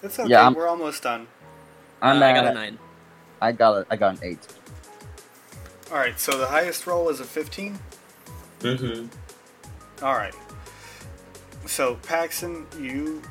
It's 0.02 0.18
okay, 0.18 0.28
Yeah, 0.28 0.42
I'm- 0.42 0.54
we're 0.54 0.68
almost 0.68 1.02
done. 1.02 1.28
I'm 2.02 2.22
Uh, 2.22 2.26
I 2.26 2.32
got 2.34 2.46
a 2.46 2.52
9. 2.52 2.78
I 3.40 3.52
got 3.52 3.72
a, 3.78 3.86
I 3.90 3.96
got 3.96 4.16
an 4.16 4.20
eight. 4.22 4.46
Alright, 5.90 6.20
so 6.20 6.36
the 6.36 6.46
highest 6.46 6.86
roll 6.86 7.08
is 7.08 7.20
a 7.20 7.24
15. 7.24 7.78
hmm 8.60 9.06
Alright. 10.02 10.34
So, 11.66 11.94
Paxton, 12.02 12.66
you. 12.78 13.22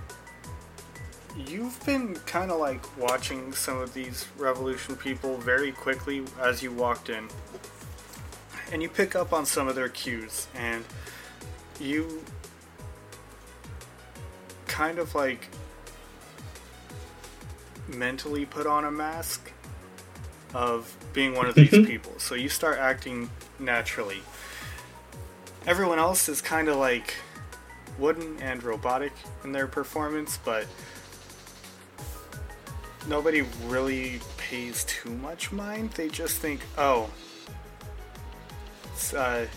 You've 1.47 1.83
been 1.85 2.15
kind 2.25 2.51
of 2.51 2.59
like 2.59 2.97
watching 2.97 3.53
some 3.53 3.77
of 3.77 3.93
these 3.93 4.27
revolution 4.37 4.95
people 4.95 5.37
very 5.37 5.71
quickly 5.71 6.23
as 6.39 6.61
you 6.61 6.71
walked 6.71 7.09
in. 7.09 7.29
And 8.71 8.81
you 8.81 8.89
pick 8.89 9.15
up 9.15 9.33
on 9.33 9.45
some 9.45 9.67
of 9.67 9.75
their 9.75 9.89
cues, 9.89 10.47
and 10.53 10.83
you 11.79 12.23
kind 14.67 14.99
of 14.99 15.15
like 15.15 15.47
mentally 17.87 18.45
put 18.45 18.67
on 18.67 18.85
a 18.85 18.91
mask 18.91 19.51
of 20.53 20.95
being 21.13 21.35
one 21.35 21.47
of 21.47 21.55
these 21.55 21.69
mm-hmm. 21.71 21.85
people. 21.85 22.13
So 22.17 22.35
you 22.35 22.49
start 22.49 22.77
acting 22.77 23.29
naturally 23.57 24.21
everyone 25.69 25.99
else 25.99 26.29
is 26.29 26.41
kind 26.41 26.67
of 26.67 26.77
like 26.77 27.13
wooden 27.97 28.37
and 28.41 28.63
robotic 28.63 29.11
in 29.43 29.51
their 29.51 29.67
performance, 29.67 30.39
but 30.43 30.65
nobody 33.07 33.43
really 33.65 34.19
pays 34.37 34.83
too 34.85 35.09
much 35.09 35.51
mind. 35.51 35.91
They 35.91 36.09
just 36.09 36.37
think, 36.37 36.61
oh, 36.77 37.09
it's, 38.93 39.13
uh, 39.13 39.47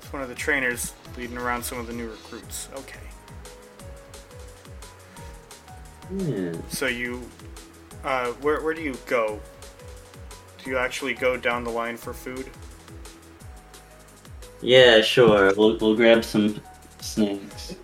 it's 0.00 0.12
one 0.12 0.22
of 0.22 0.28
the 0.28 0.34
trainers 0.34 0.92
leading 1.16 1.36
around 1.36 1.62
some 1.62 1.78
of 1.78 1.86
the 1.86 1.92
new 1.92 2.08
recruits. 2.08 2.68
Okay. 2.74 3.00
Yeah. 6.18 6.52
So 6.68 6.86
you, 6.86 7.28
uh, 8.04 8.26
where, 8.34 8.62
where 8.62 8.74
do 8.74 8.82
you 8.82 8.96
go? 9.06 9.40
Do 10.62 10.70
you 10.70 10.78
actually 10.78 11.14
go 11.14 11.36
down 11.36 11.64
the 11.64 11.70
line 11.70 11.96
for 11.96 12.12
food? 12.12 12.48
Yeah, 14.62 15.00
sure. 15.00 15.52
We'll, 15.56 15.76
we'll 15.78 15.96
grab 15.96 16.24
some 16.24 16.60
snacks. 17.00 17.74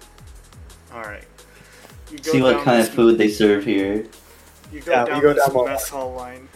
Alright. 0.92 1.24
See 2.22 2.42
what 2.42 2.62
kind 2.64 2.80
of 2.80 2.88
food 2.90 3.18
they 3.18 3.28
serve 3.28 3.64
here. 3.64 4.06
You 4.72 4.80
go 4.80 4.92
Yeah, 4.92 5.04
down 5.04 5.16
you 5.16 5.22
go 5.22 5.34
this 5.34 5.46
down 5.46 5.54
the 5.56 5.64
mess 5.64 5.88
hall 5.88 6.14
line. 6.14 6.48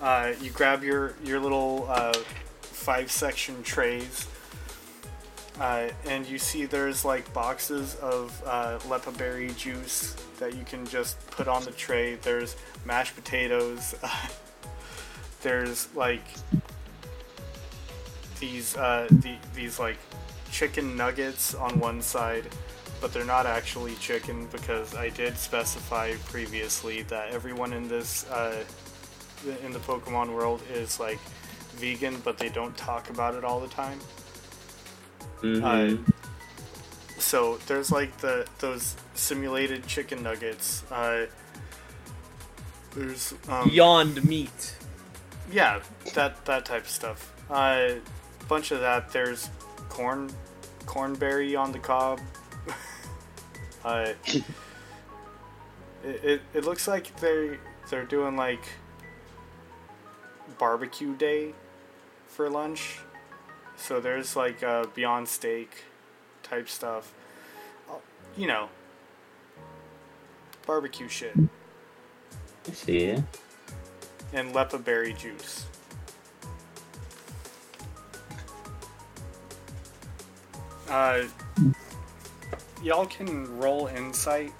Uh, 0.00 0.32
you 0.40 0.50
grab 0.50 0.82
your 0.84 1.14
your 1.24 1.40
little 1.40 1.86
uh, 1.90 2.12
five 2.62 3.10
section 3.10 3.62
trays, 3.62 4.28
uh, 5.60 5.88
and 6.06 6.26
you 6.26 6.38
see 6.38 6.66
there's 6.66 7.04
like 7.04 7.32
boxes 7.32 7.96
of 7.96 8.40
uh, 8.46 8.78
Leppa 8.88 9.16
berry 9.18 9.50
juice 9.56 10.14
that 10.38 10.54
you 10.54 10.64
can 10.64 10.86
just 10.86 11.18
put 11.30 11.48
on 11.48 11.64
the 11.64 11.72
tray. 11.72 12.14
There's 12.16 12.56
mashed 12.84 13.16
potatoes. 13.16 13.94
there's 15.42 15.88
like 15.94 16.24
these 18.40 18.76
uh, 18.76 19.08
the, 19.10 19.36
these 19.54 19.78
like 19.78 19.98
chicken 20.50 20.96
nuggets 20.96 21.54
on 21.54 21.80
one 21.80 22.00
side 22.00 22.46
but 23.04 23.12
they're 23.12 23.22
not 23.22 23.44
actually 23.44 23.94
chicken 23.96 24.48
because 24.50 24.94
I 24.94 25.10
did 25.10 25.36
specify 25.36 26.14
previously 26.24 27.02
that 27.02 27.32
everyone 27.32 27.74
in 27.74 27.86
this 27.86 28.26
uh, 28.30 28.64
in 29.62 29.72
the 29.72 29.78
Pokemon 29.80 30.32
world 30.32 30.62
is 30.72 30.98
like 30.98 31.18
vegan, 31.76 32.16
but 32.24 32.38
they 32.38 32.48
don't 32.48 32.74
talk 32.78 33.10
about 33.10 33.34
it 33.34 33.44
all 33.44 33.60
the 33.60 33.68
time. 33.68 33.98
hmm 35.42 35.96
So 37.18 37.58
there's 37.66 37.92
like 37.92 38.16
the 38.22 38.46
those 38.60 38.96
simulated 39.12 39.86
chicken 39.86 40.22
nuggets. 40.22 40.82
Uh, 40.90 41.26
there's 42.94 43.34
um, 43.50 43.68
Beyond 43.68 44.24
meat. 44.24 44.76
yeah, 45.52 45.80
that 46.14 46.42
that 46.46 46.64
type 46.64 46.84
of 46.84 46.88
stuff. 46.88 47.34
A 47.50 47.52
uh, 47.52 47.94
bunch 48.48 48.70
of 48.70 48.80
that. 48.80 49.10
There's 49.12 49.50
corn, 49.90 50.30
cornberry 50.86 51.54
on 51.54 51.70
the 51.70 51.78
cob. 51.78 52.18
uh, 53.84 54.12
It, 56.04 56.24
it, 56.24 56.40
it 56.52 56.64
looks 56.64 56.86
like 56.86 57.18
they 57.20 57.58
they're 57.88 58.04
doing 58.04 58.36
like 58.36 58.62
barbecue 60.58 61.14
day 61.16 61.54
for 62.26 62.50
lunch. 62.50 62.98
So 63.76 64.00
there's 64.00 64.36
like 64.36 64.62
uh, 64.62 64.84
Beyond 64.94 65.28
Steak 65.28 65.84
type 66.42 66.68
stuff. 66.68 67.12
Uh, 67.88 67.94
You 68.36 68.46
know, 68.48 68.68
barbecue 70.66 71.08
shit 71.08 71.34
I 72.68 72.72
see. 72.72 73.16
and 74.32 74.54
Leppa 74.54 74.78
berry 74.78 75.14
juice. 75.14 75.64
Uh, 80.88 81.22
y'all 82.84 83.06
can 83.06 83.44
roll 83.58 83.86
insight 83.86 84.52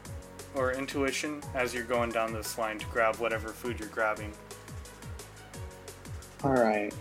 or 0.55 0.73
intuition 0.73 1.43
as 1.55 1.75
you're 1.75 1.85
going 1.85 2.11
down 2.11 2.33
this 2.33 2.57
line 2.57 2.79
to 2.79 2.87
grab 2.87 3.17
whatever 3.17 3.49
food 3.51 3.79
you're 3.79 3.89
grabbing. 3.89 4.33
Alright. 6.43 6.95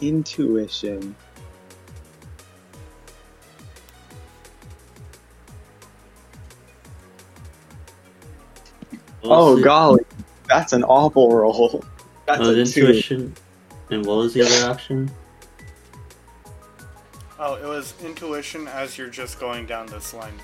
Intuition. 0.00 1.14
Oh 9.24 9.54
What 9.54 9.64
golly, 9.64 10.04
that's 10.48 10.72
an 10.72 10.84
awful 10.84 11.30
roll. 11.34 11.84
That's 12.26 12.40
Oh, 12.42 12.50
a 12.50 12.54
two. 12.56 12.60
intuition. 12.60 13.34
And 13.90 14.04
what 14.04 14.18
was 14.18 14.34
the 14.34 14.42
other 14.42 14.70
option? 14.70 15.10
Oh, 17.38 17.54
it 17.54 17.64
was 17.66 17.94
intuition 18.02 18.66
as 18.68 18.98
you're 18.98 19.08
just 19.10 19.38
going 19.38 19.66
down 19.66 19.86
this 19.86 20.12
line. 20.12 20.34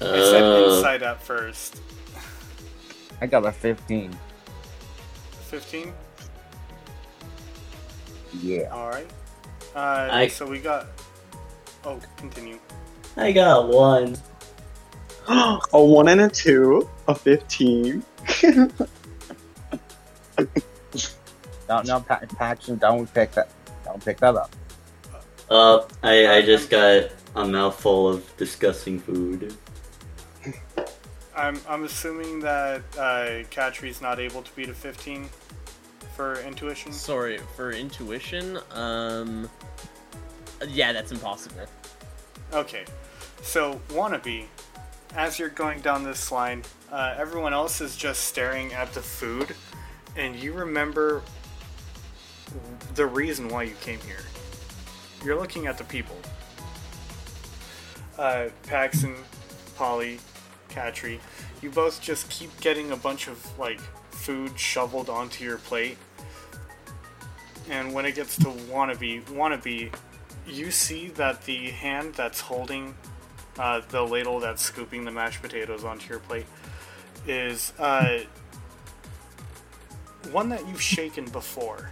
I 0.00 0.04
said 0.30 0.42
Uh, 0.42 0.74
insight 0.76 1.02
at 1.02 1.22
first. 1.22 1.80
I 3.20 3.26
got 3.26 3.44
a 3.46 3.52
15. 3.52 4.16
15? 5.48 5.92
Yeah. 8.42 8.72
Alright. 8.72 9.06
Uh, 9.74 10.08
I- 10.10 10.28
So 10.28 10.46
we 10.46 10.58
got. 10.58 10.86
Oh, 11.84 11.98
continue. 12.16 12.58
I 13.16 13.32
got 13.32 13.68
one. 13.68 14.16
a 15.28 15.82
one 15.82 16.08
and 16.08 16.20
a 16.22 16.28
two, 16.28 16.88
a 17.08 17.14
fifteen. 17.14 18.02
No, 21.68 21.82
no, 21.82 22.00
Pa- 22.00 22.20
Paxton, 22.36 22.78
don't 22.78 23.12
pick 23.14 23.30
that. 23.32 23.48
Don't 23.84 24.04
pick 24.04 24.18
that 24.18 24.34
up. 24.34 24.50
Uh, 25.50 25.84
I, 26.04 26.36
I 26.36 26.42
just 26.42 26.70
got 26.70 27.10
a 27.34 27.44
mouthful 27.44 28.08
of 28.08 28.36
disgusting 28.36 29.00
food. 29.00 29.52
I'm, 31.36 31.60
I'm 31.68 31.82
assuming 31.84 32.38
that 32.40 32.82
uh, 32.96 33.42
Catri's 33.50 34.00
not 34.00 34.20
able 34.20 34.42
to 34.42 34.50
beat 34.54 34.68
a 34.68 34.74
15 34.74 35.28
for 36.14 36.40
intuition. 36.42 36.92
Sorry 36.92 37.38
for 37.56 37.72
intuition. 37.72 38.58
Um, 38.70 39.50
yeah, 40.68 40.92
that's 40.92 41.10
impossible. 41.10 41.66
Okay, 42.52 42.84
so 43.42 43.80
wannabe, 43.88 44.44
as 45.16 45.38
you're 45.38 45.48
going 45.48 45.80
down 45.80 46.04
this 46.04 46.30
line, 46.30 46.62
uh, 46.92 47.14
everyone 47.16 47.52
else 47.52 47.80
is 47.80 47.96
just 47.96 48.24
staring 48.24 48.72
at 48.72 48.92
the 48.92 49.00
food, 49.00 49.56
and 50.16 50.36
you 50.36 50.52
remember 50.52 51.22
the 52.94 53.06
reason 53.06 53.48
why 53.48 53.64
you 53.64 53.74
came 53.80 53.98
here. 54.00 54.20
You're 55.24 55.38
looking 55.38 55.66
at 55.66 55.76
the 55.76 55.84
people. 55.84 56.16
Uh, 58.18 58.48
Paxton, 58.66 59.14
Polly, 59.76 60.18
Katri, 60.70 61.18
you 61.62 61.70
both 61.70 62.00
just 62.00 62.28
keep 62.30 62.58
getting 62.60 62.92
a 62.92 62.96
bunch 62.96 63.28
of 63.28 63.58
like 63.58 63.80
food 64.10 64.58
shoveled 64.58 65.08
onto 65.08 65.44
your 65.44 65.58
plate. 65.58 65.98
And 67.68 67.92
when 67.92 68.04
it 68.04 68.14
gets 68.14 68.36
to 68.36 68.46
wannabe, 68.46 69.22
wannabe, 69.24 69.92
you 70.46 70.70
see 70.70 71.08
that 71.08 71.44
the 71.44 71.70
hand 71.70 72.14
that's 72.14 72.40
holding 72.40 72.94
uh, 73.58 73.82
the 73.90 74.02
ladle 74.02 74.40
that's 74.40 74.62
scooping 74.62 75.04
the 75.04 75.10
mashed 75.10 75.42
potatoes 75.42 75.84
onto 75.84 76.08
your 76.08 76.20
plate 76.20 76.46
is 77.26 77.72
uh, 77.78 78.20
one 80.32 80.48
that 80.48 80.66
you've 80.66 80.82
shaken 80.82 81.26
before. 81.26 81.90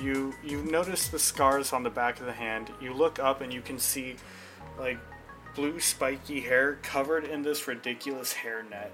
You 0.00 0.34
you 0.44 0.62
notice 0.62 1.08
the 1.08 1.18
scars 1.18 1.72
on 1.72 1.82
the 1.82 1.90
back 1.90 2.20
of 2.20 2.26
the 2.26 2.32
hand. 2.32 2.70
You 2.80 2.92
look 2.92 3.18
up 3.18 3.40
and 3.40 3.52
you 3.52 3.60
can 3.60 3.78
see 3.78 4.16
like 4.78 4.98
blue 5.54 5.80
spiky 5.80 6.40
hair 6.40 6.78
covered 6.82 7.24
in 7.24 7.42
this 7.42 7.66
ridiculous 7.66 8.34
hairnet. 8.34 8.90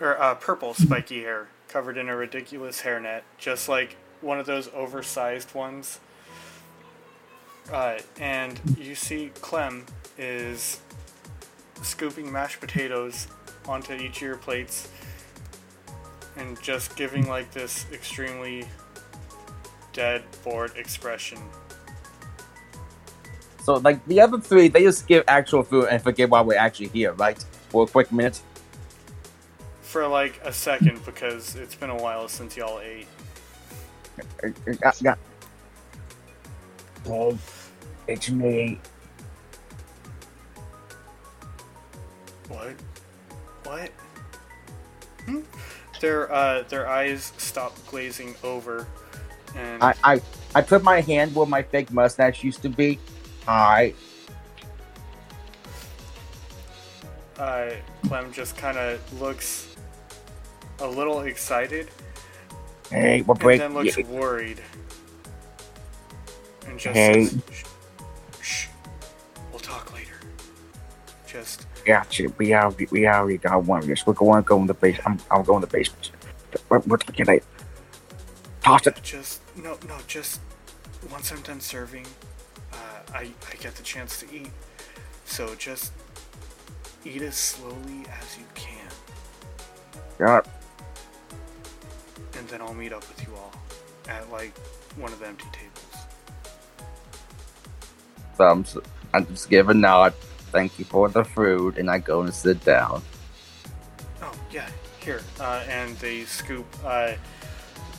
Or 0.00 0.20
uh, 0.20 0.34
purple 0.34 0.74
spiky 0.74 1.22
hair 1.22 1.48
covered 1.68 1.96
in 1.96 2.08
a 2.08 2.16
ridiculous 2.16 2.82
hairnet, 2.82 3.22
just 3.38 3.68
like 3.68 3.96
one 4.20 4.38
of 4.40 4.46
those 4.46 4.68
oversized 4.74 5.54
ones. 5.54 6.00
Uh, 7.72 7.98
and 8.18 8.60
you 8.78 8.94
see 8.94 9.30
Clem 9.40 9.86
is 10.18 10.80
scooping 11.82 12.30
mashed 12.30 12.60
potatoes 12.60 13.26
onto 13.66 13.94
each 13.94 14.16
of 14.16 14.22
your 14.22 14.36
plates 14.36 14.88
and 16.36 16.60
just 16.62 16.96
giving 16.96 17.28
like 17.28 17.50
this 17.52 17.86
extremely 17.92 18.66
dead, 19.92 20.22
bored 20.44 20.72
expression. 20.76 21.38
So, 23.62 23.74
like 23.74 24.04
the 24.06 24.20
other 24.20 24.38
three, 24.38 24.68
they 24.68 24.82
just 24.82 25.08
give 25.08 25.24
actual 25.26 25.62
food 25.62 25.88
and 25.90 26.00
forget 26.00 26.30
why 26.30 26.40
we're 26.40 26.58
actually 26.58 26.88
here, 26.88 27.12
right? 27.14 27.42
For 27.70 27.84
a 27.84 27.86
quick 27.86 28.12
minute. 28.12 28.40
For 29.82 30.06
like 30.06 30.40
a 30.44 30.52
second 30.52 31.04
because 31.04 31.56
it's 31.56 31.74
been 31.74 31.90
a 31.90 31.96
while 31.96 32.28
since 32.28 32.56
y'all 32.56 32.80
ate. 32.80 33.06
Uh, 34.42 34.50
yeah. 35.00 35.14
Hey, 37.04 37.38
it's 38.06 38.30
me. 38.30 38.78
What? 42.48 42.74
What? 43.64 43.90
Hmm? 45.24 45.40
Their 46.00 46.32
uh, 46.32 46.62
their 46.68 46.88
eyes 46.88 47.32
stop 47.38 47.74
glazing 47.86 48.34
over, 48.44 48.86
and 49.54 49.82
I, 49.82 49.94
I, 50.04 50.20
I 50.54 50.60
put 50.62 50.82
my 50.82 51.00
hand 51.00 51.34
where 51.34 51.46
my 51.46 51.62
fake 51.62 51.90
mustache 51.92 52.44
used 52.44 52.62
to 52.62 52.68
be. 52.68 52.98
I. 53.48 53.94
uh, 57.38 57.70
Clem 58.06 58.32
just 58.32 58.56
kind 58.56 58.76
of 58.78 59.20
looks 59.20 59.74
a 60.80 60.86
little 60.86 61.20
excited, 61.22 61.88
Hey, 62.90 63.22
we're 63.22 63.34
breaking. 63.34 63.66
and 63.66 63.76
then 63.76 63.84
looks 63.84 63.96
worried, 64.08 64.60
and 66.66 66.78
just 66.78 66.94
Hey. 66.94 67.24
says, 67.24 67.42
shh, 67.52 67.64
shh, 68.42 68.68
we'll 69.50 69.60
talk 69.60 69.92
later. 69.94 70.14
Just 71.26 71.66
Gotcha. 71.86 72.32
We 72.38 72.54
already, 72.54 72.86
we 72.90 73.06
already 73.08 73.38
got 73.38 73.64
one 73.64 73.80
of 73.80 73.86
this. 73.86 74.06
We're 74.06 74.14
going 74.14 74.42
to 74.42 74.48
go 74.48 74.60
in 74.60 74.66
the 74.66 74.74
base. 74.74 74.98
I'm, 75.06 75.20
I'm 75.30 75.44
going 75.44 75.62
to 75.62 75.68
the 75.68 75.72
basement. 75.72 76.12
We're, 76.68 76.80
we're 76.80 76.98
talking 76.98 77.26
later. 77.26 77.46
Toss 78.62 78.86
it. 78.88 79.00
just 79.04 79.42
no 79.56 79.78
no 79.88 79.96
just 80.08 80.40
once 81.12 81.32
I'm 81.32 81.40
done 81.42 81.60
serving, 81.60 82.06
uh, 82.72 82.76
I 83.14 83.30
I 83.52 83.56
get 83.60 83.76
the 83.76 83.84
chance 83.84 84.20
to 84.20 84.26
eat, 84.34 84.50
so 85.24 85.54
just 85.56 85.92
eat 87.04 87.22
as 87.22 87.36
slowly 87.36 88.04
as 88.20 88.38
you 88.38 88.44
can. 88.54 88.88
Yeah. 90.20 90.40
and 92.38 92.48
then 92.48 92.62
I'll 92.62 92.74
meet 92.74 92.92
up 92.92 93.06
with 93.08 93.26
you 93.26 93.34
all 93.34 93.52
at 94.08 94.30
like 94.30 94.56
one 94.96 95.12
of 95.12 95.20
the 95.20 95.26
empty 95.28 95.46
tables. 95.52 96.06
Thumbs. 98.36 98.76
I 99.14 99.20
just 99.22 99.48
give 99.50 99.68
a 99.68 99.74
nod. 99.74 100.14
Thank 100.56 100.78
you 100.78 100.86
for 100.86 101.10
the 101.10 101.22
food, 101.22 101.76
and 101.76 101.90
I 101.90 101.98
go 101.98 102.22
and 102.22 102.32
sit 102.32 102.64
down. 102.64 103.02
Oh 104.22 104.32
yeah, 104.50 104.66
here. 105.04 105.20
Uh, 105.38 105.62
and 105.68 105.94
they 105.98 106.24
scoop 106.24 106.64
uh, 106.82 107.12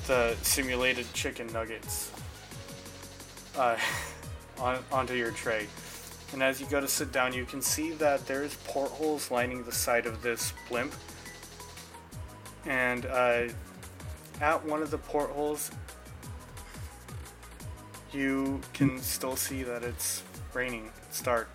the 0.07 0.35
simulated 0.41 1.05
chicken 1.13 1.45
nuggets 1.53 2.11
uh, 3.55 3.77
on, 4.59 4.83
onto 4.91 5.13
your 5.13 5.29
tray. 5.29 5.67
And 6.33 6.41
as 6.41 6.59
you 6.59 6.65
go 6.65 6.81
to 6.81 6.87
sit 6.87 7.11
down, 7.11 7.31
you 7.31 7.45
can 7.45 7.61
see 7.61 7.91
that 7.91 8.25
there's 8.25 8.55
portholes 8.65 9.29
lining 9.29 9.63
the 9.63 9.71
side 9.71 10.07
of 10.07 10.23
this 10.23 10.51
blimp. 10.67 10.95
And 12.65 13.05
uh, 13.05 13.49
at 14.41 14.65
one 14.65 14.81
of 14.81 14.89
the 14.89 14.97
portholes, 14.97 15.69
you 18.11 18.59
can 18.73 18.99
still 18.99 19.35
see 19.35 19.61
that 19.61 19.83
it's 19.83 20.23
raining. 20.55 20.89
It's 21.07 21.21
dark. 21.21 21.49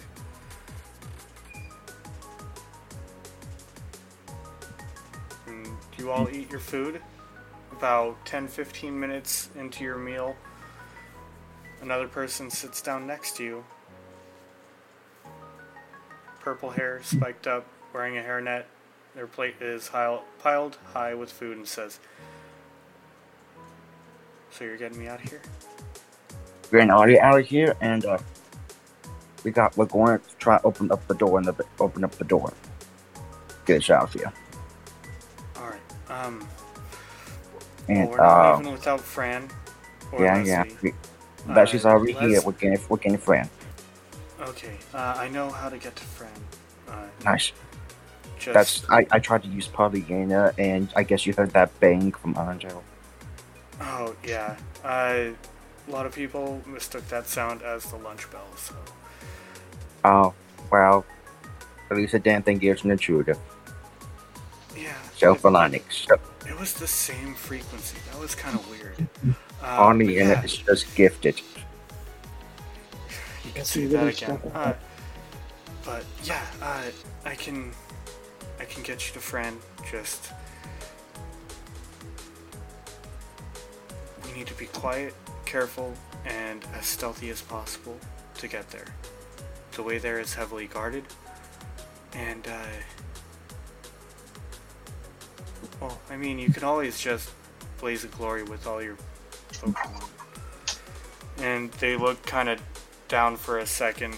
You 6.02 6.10
all 6.10 6.28
eat 6.28 6.50
your 6.50 6.60
food. 6.60 7.00
About 7.70 8.24
10 8.26 8.48
15 8.48 8.98
minutes 8.98 9.48
into 9.56 9.82
your 9.82 9.96
meal, 9.96 10.36
another 11.80 12.06
person 12.06 12.50
sits 12.50 12.82
down 12.82 13.06
next 13.06 13.36
to 13.38 13.44
you 13.44 13.64
purple 16.42 16.70
hair 16.70 17.00
spiked 17.04 17.46
up, 17.46 17.64
wearing 17.92 18.18
a 18.18 18.20
hairnet. 18.20 18.64
Their 19.14 19.26
plate 19.26 19.54
is 19.60 19.88
high, 19.88 20.18
piled 20.40 20.76
high 20.92 21.14
with 21.14 21.30
food 21.30 21.56
and 21.56 21.66
says, 21.66 22.00
So 24.50 24.64
you're 24.64 24.76
getting 24.76 24.98
me 24.98 25.06
out 25.06 25.22
of 25.22 25.30
here? 25.30 25.40
We're 26.70 26.80
getting 26.80 26.90
Audie 26.90 27.20
out 27.20 27.38
of 27.38 27.46
here, 27.46 27.76
and 27.80 28.04
uh, 28.04 28.18
we 29.44 29.50
got. 29.50 29.76
We're 29.76 29.86
going 29.86 30.18
to 30.18 30.36
try 30.38 30.58
open 30.64 30.90
up 30.90 31.06
the 31.06 31.14
door 31.14 31.38
and 31.38 31.46
the 31.46 31.64
open 31.78 32.02
up 32.02 32.12
the 32.12 32.24
door. 32.24 32.52
Get 33.66 33.78
us 33.78 33.90
out 33.90 34.04
of 34.04 34.12
here. 34.14 34.32
Um, 36.22 36.46
well, 37.88 37.98
And 37.98 38.10
we're 38.10 38.16
not 38.16 38.54
uh, 38.54 38.56
leaving 38.58 38.72
without 38.72 39.00
Fran. 39.00 39.48
Or 40.12 40.24
yeah, 40.24 40.42
yeah. 40.44 40.62
Leslie. 40.62 40.76
We, 40.82 40.94
but 41.46 41.68
she's 41.68 41.84
Uh, 41.84 41.90
already 41.90 42.12
here. 42.12 42.40
We're 42.42 42.52
getting. 42.52 42.80
We're 42.88 42.96
getting 42.98 43.14
a 43.14 43.18
friend. 43.18 43.48
Okay, 44.40 44.76
uh, 44.92 45.14
I 45.16 45.28
know 45.28 45.50
how 45.50 45.68
to 45.68 45.78
get 45.78 45.94
to 45.96 46.02
Fran. 46.04 46.30
Uh, 46.88 47.06
Nice. 47.24 47.52
just, 48.38 48.54
That's. 48.54 48.90
I, 48.90 49.06
I 49.10 49.18
tried 49.18 49.42
to 49.44 49.48
use 49.48 49.68
Polyana, 49.68 50.52
and 50.58 50.88
I 50.96 51.02
guess 51.04 51.26
you 51.26 51.32
heard 51.32 51.50
that 51.50 51.78
bang 51.80 52.12
from 52.12 52.36
Angel. 52.36 52.82
Oh, 53.80 54.14
yeah. 54.24 54.56
A 54.84 55.32
lot 55.88 56.06
of 56.06 56.14
people 56.14 56.60
mistook 56.66 57.06
that 57.08 57.26
sound 57.28 57.62
as 57.62 57.84
the 57.86 57.96
lunch 57.96 58.30
bell, 58.30 58.46
so. 58.56 58.74
Oh, 60.04 60.34
well. 60.70 61.04
At 61.90 61.96
least 61.96 62.14
I 62.14 62.18
didn't 62.18 62.44
think 62.44 62.62
it 62.62 62.72
was 62.72 62.84
an 62.84 62.90
intruder. 62.90 63.36
Yeah. 64.76 64.94
So 65.22 65.34
it- 65.34 65.40
for 65.40 65.50
Linux. 65.52 66.06
So, 66.08 66.16
It 66.48 66.58
was 66.58 66.72
the 66.74 66.86
same 66.88 67.34
frequency. 67.34 67.96
That 68.10 68.18
was 68.18 68.34
kind 68.34 68.56
of 68.58 68.68
weird. 68.68 68.96
Uh, 68.98 69.34
but 69.62 69.96
Polyana 69.96 70.12
yeah, 70.12 70.42
is 70.42 70.56
just 70.56 70.92
gifted. 70.96 71.40
you 73.44 73.52
can 73.54 73.64
see 73.64 73.86
that 73.86 74.08
again. 74.08 74.40
Uh, 74.52 74.74
but 75.84 76.04
yeah, 76.24 76.44
uh, 76.60 76.82
I 77.24 77.34
can, 77.36 77.72
I 78.58 78.64
can 78.64 78.82
get 78.82 79.06
you 79.06 79.14
to 79.14 79.20
Fran. 79.20 79.56
Just, 79.88 80.32
we 84.26 84.32
need 84.32 84.48
to 84.48 84.54
be 84.54 84.66
quiet, 84.66 85.14
careful, 85.44 85.94
and 86.24 86.64
as 86.76 86.86
stealthy 86.86 87.30
as 87.30 87.40
possible 87.42 87.96
to 88.38 88.48
get 88.48 88.68
there. 88.70 88.86
The 89.72 89.82
way 89.84 89.98
there 89.98 90.18
is 90.18 90.34
heavily 90.34 90.66
guarded, 90.66 91.04
and 92.14 92.46
uh, 92.48 92.66
well, 95.80 95.98
I 96.10 96.16
mean, 96.16 96.38
you 96.38 96.50
can 96.50 96.64
always 96.64 97.00
just 97.00 97.30
blaze 97.78 98.04
a 98.04 98.08
glory 98.08 98.42
with 98.42 98.66
all 98.66 98.82
your 98.82 98.96
Pokemon. 99.52 100.08
And 101.38 101.72
they 101.72 101.96
look 101.96 102.22
kind 102.24 102.48
of 102.48 102.60
down 103.08 103.36
for 103.36 103.58
a 103.58 103.66
second. 103.66 104.16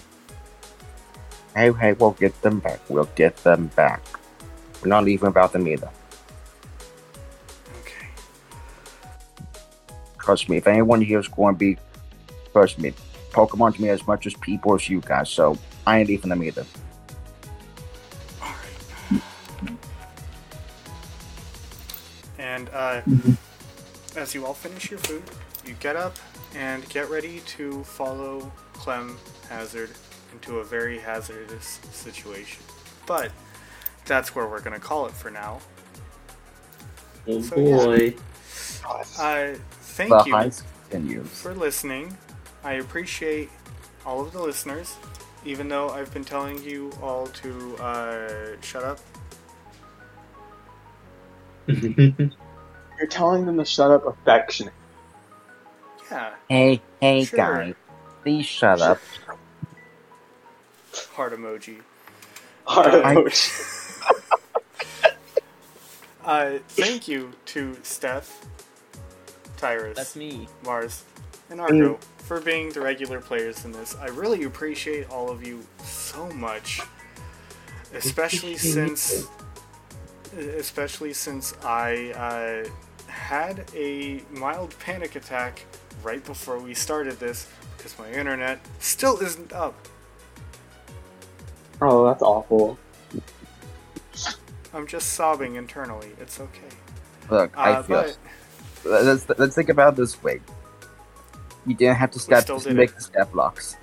Hey, 1.55 1.73
hey, 1.73 1.93
we'll 1.93 2.13
get 2.13 2.41
them 2.43 2.59
back. 2.59 2.81
We'll 2.89 3.09
get 3.15 3.37
them 3.39 3.69
back. 3.69 4.03
We're 4.83 4.89
not 4.89 5.05
leaving 5.05 5.29
about 5.29 5.53
them 5.53 5.67
either. 5.69 5.89
Okay. 7.81 8.09
Trust 10.19 10.49
me, 10.49 10.57
if 10.59 10.67
anyone 10.67 11.01
here 11.01 11.21
is 11.21 11.29
going 11.29 11.55
to 11.55 11.59
be, 11.59 11.79
trust 12.53 12.79
me, 12.79 12.93
Pokemon 13.31 13.77
to 13.77 13.83
me 13.83 13.89
as 13.89 14.07
much 14.07 14.27
as 14.27 14.35
people 14.35 14.75
as 14.75 14.89
you 14.89 15.01
guys, 15.01 15.31
so 15.31 15.57
I 15.87 16.01
ain't 16.01 16.09
leaving 16.09 16.31
them 16.31 16.43
either. 16.43 16.67
Uh, 22.95 24.21
as 24.21 24.35
you 24.35 24.47
all 24.47 24.55
finish 24.55 24.91
your 24.91 25.01
food, 25.01 25.23
you 25.65 25.75
get 25.75 25.97
up 25.97 26.17
and 26.55 26.89
get 26.89 27.11
ready 27.11 27.41
to 27.41 27.85
follow 27.85 28.53
Clem 28.75 29.19
Hazard 29.49 29.91
into 30.33 30.59
a 30.59 30.65
very 30.65 30.99
hazardous 30.99 31.81
situation. 31.93 32.63
But 33.07 33.33
that's 34.07 34.35
where 34.35 34.47
we're 34.47 34.61
going 34.61 34.79
to 34.79 34.81
call 34.85 35.07
it 35.07 35.13
for 35.15 35.31
now. 35.31 35.61
Oh 37.27 37.41
So, 37.41 37.57
yeah. 37.57 37.87
boy. 37.87 38.15
Uh, 39.19 39.55
thank 39.81 40.25
the 40.25 40.25
you 40.25 40.53
continues. 40.91 41.31
for 41.31 41.55
listening. 41.55 42.17
I 42.63 42.75
appreciate 42.75 43.51
all 44.05 44.21
of 44.23 44.33
the 44.33 44.43
listeners, 44.43 44.97
even 45.45 45.69
though 45.69 45.91
I've 45.91 46.13
been 46.13 46.25
telling 46.25 46.63
you 46.63 46.93
all 47.03 47.27
to 47.29 47.77
uh, 47.79 48.61
shut 48.61 48.85
up. 48.85 49.01
You're 52.99 53.09
telling 53.09 53.45
them 53.47 53.59
to 53.59 53.65
shut 53.65 53.91
up 53.91 54.07
affectionate. 54.07 54.73
Yeah, 56.11 56.35
Hey, 56.49 56.81
hey, 57.01 57.25
Sure. 57.25 57.37
guy, 57.39 57.75
please 58.23 58.47
shut 58.47 58.81
up. 58.81 58.99
heart 61.15 61.33
emoji. 61.33 61.81
Heart 62.67 62.87
I- 63.05 63.15
emoji. 63.15 63.71
Uh, 66.25 66.59
thank 66.69 67.07
you 67.07 67.31
to 67.45 67.77
Steph, 67.83 68.47
Tyrus, 69.59 69.95
That's 69.95 70.17
me. 70.17 70.49
Mars, 70.65 71.05
and 71.51 71.61
Argo 71.61 71.99
for 72.17 72.41
being 72.41 72.71
the 72.71 72.81
regular 72.81 73.21
players 73.21 73.67
in 73.67 73.73
this. 73.73 73.95
I 74.01 74.07
really 74.07 74.45
appreciate 74.45 75.11
all 75.11 75.29
of 75.29 75.47
you 75.47 75.61
so 75.85 76.31
much, 76.31 76.81
especially 77.93 78.57
since, 78.75 79.27
especially 80.35 81.13
since 81.13 81.53
I 81.63 82.13
uh, 82.65 82.71
had 83.15 83.65
a 83.75 84.21
mild 84.31 84.77
panic 84.81 85.15
attack 85.17 85.65
right 86.03 86.23
before 86.25 86.59
we 86.59 86.75
started 86.75 87.19
this 87.21 87.49
because 87.77 87.99
my 87.99 88.11
internet 88.11 88.61
still 88.81 89.19
isn't 89.19 89.53
up. 89.53 89.75
Oh, 91.81 92.07
that's 92.07 92.23
awful. 92.23 92.79
I'm 94.73 94.87
just 94.87 95.13
sobbing 95.13 95.55
internally. 95.55 96.11
It's 96.21 96.41
okay. 96.41 96.69
Look, 97.31 97.57
I 97.57 97.71
Uh, 97.73 97.83
feel. 97.83 98.03
but 98.85 99.05
Let's, 99.05 99.27
let's 99.39 99.55
think 99.55 99.69
about 99.71 99.95
it 99.95 99.97
this 99.97 100.23
way. 100.23 100.41
You 101.67 101.75
didn't 101.75 101.97
have 101.97 102.11
to 102.13 102.19
step 102.19 102.43
still 102.43 102.61
to 102.61 102.75
make 102.75 102.91
it. 102.91 102.97
the 102.97 103.01
step 103.03 103.33
blocks. 103.33 103.77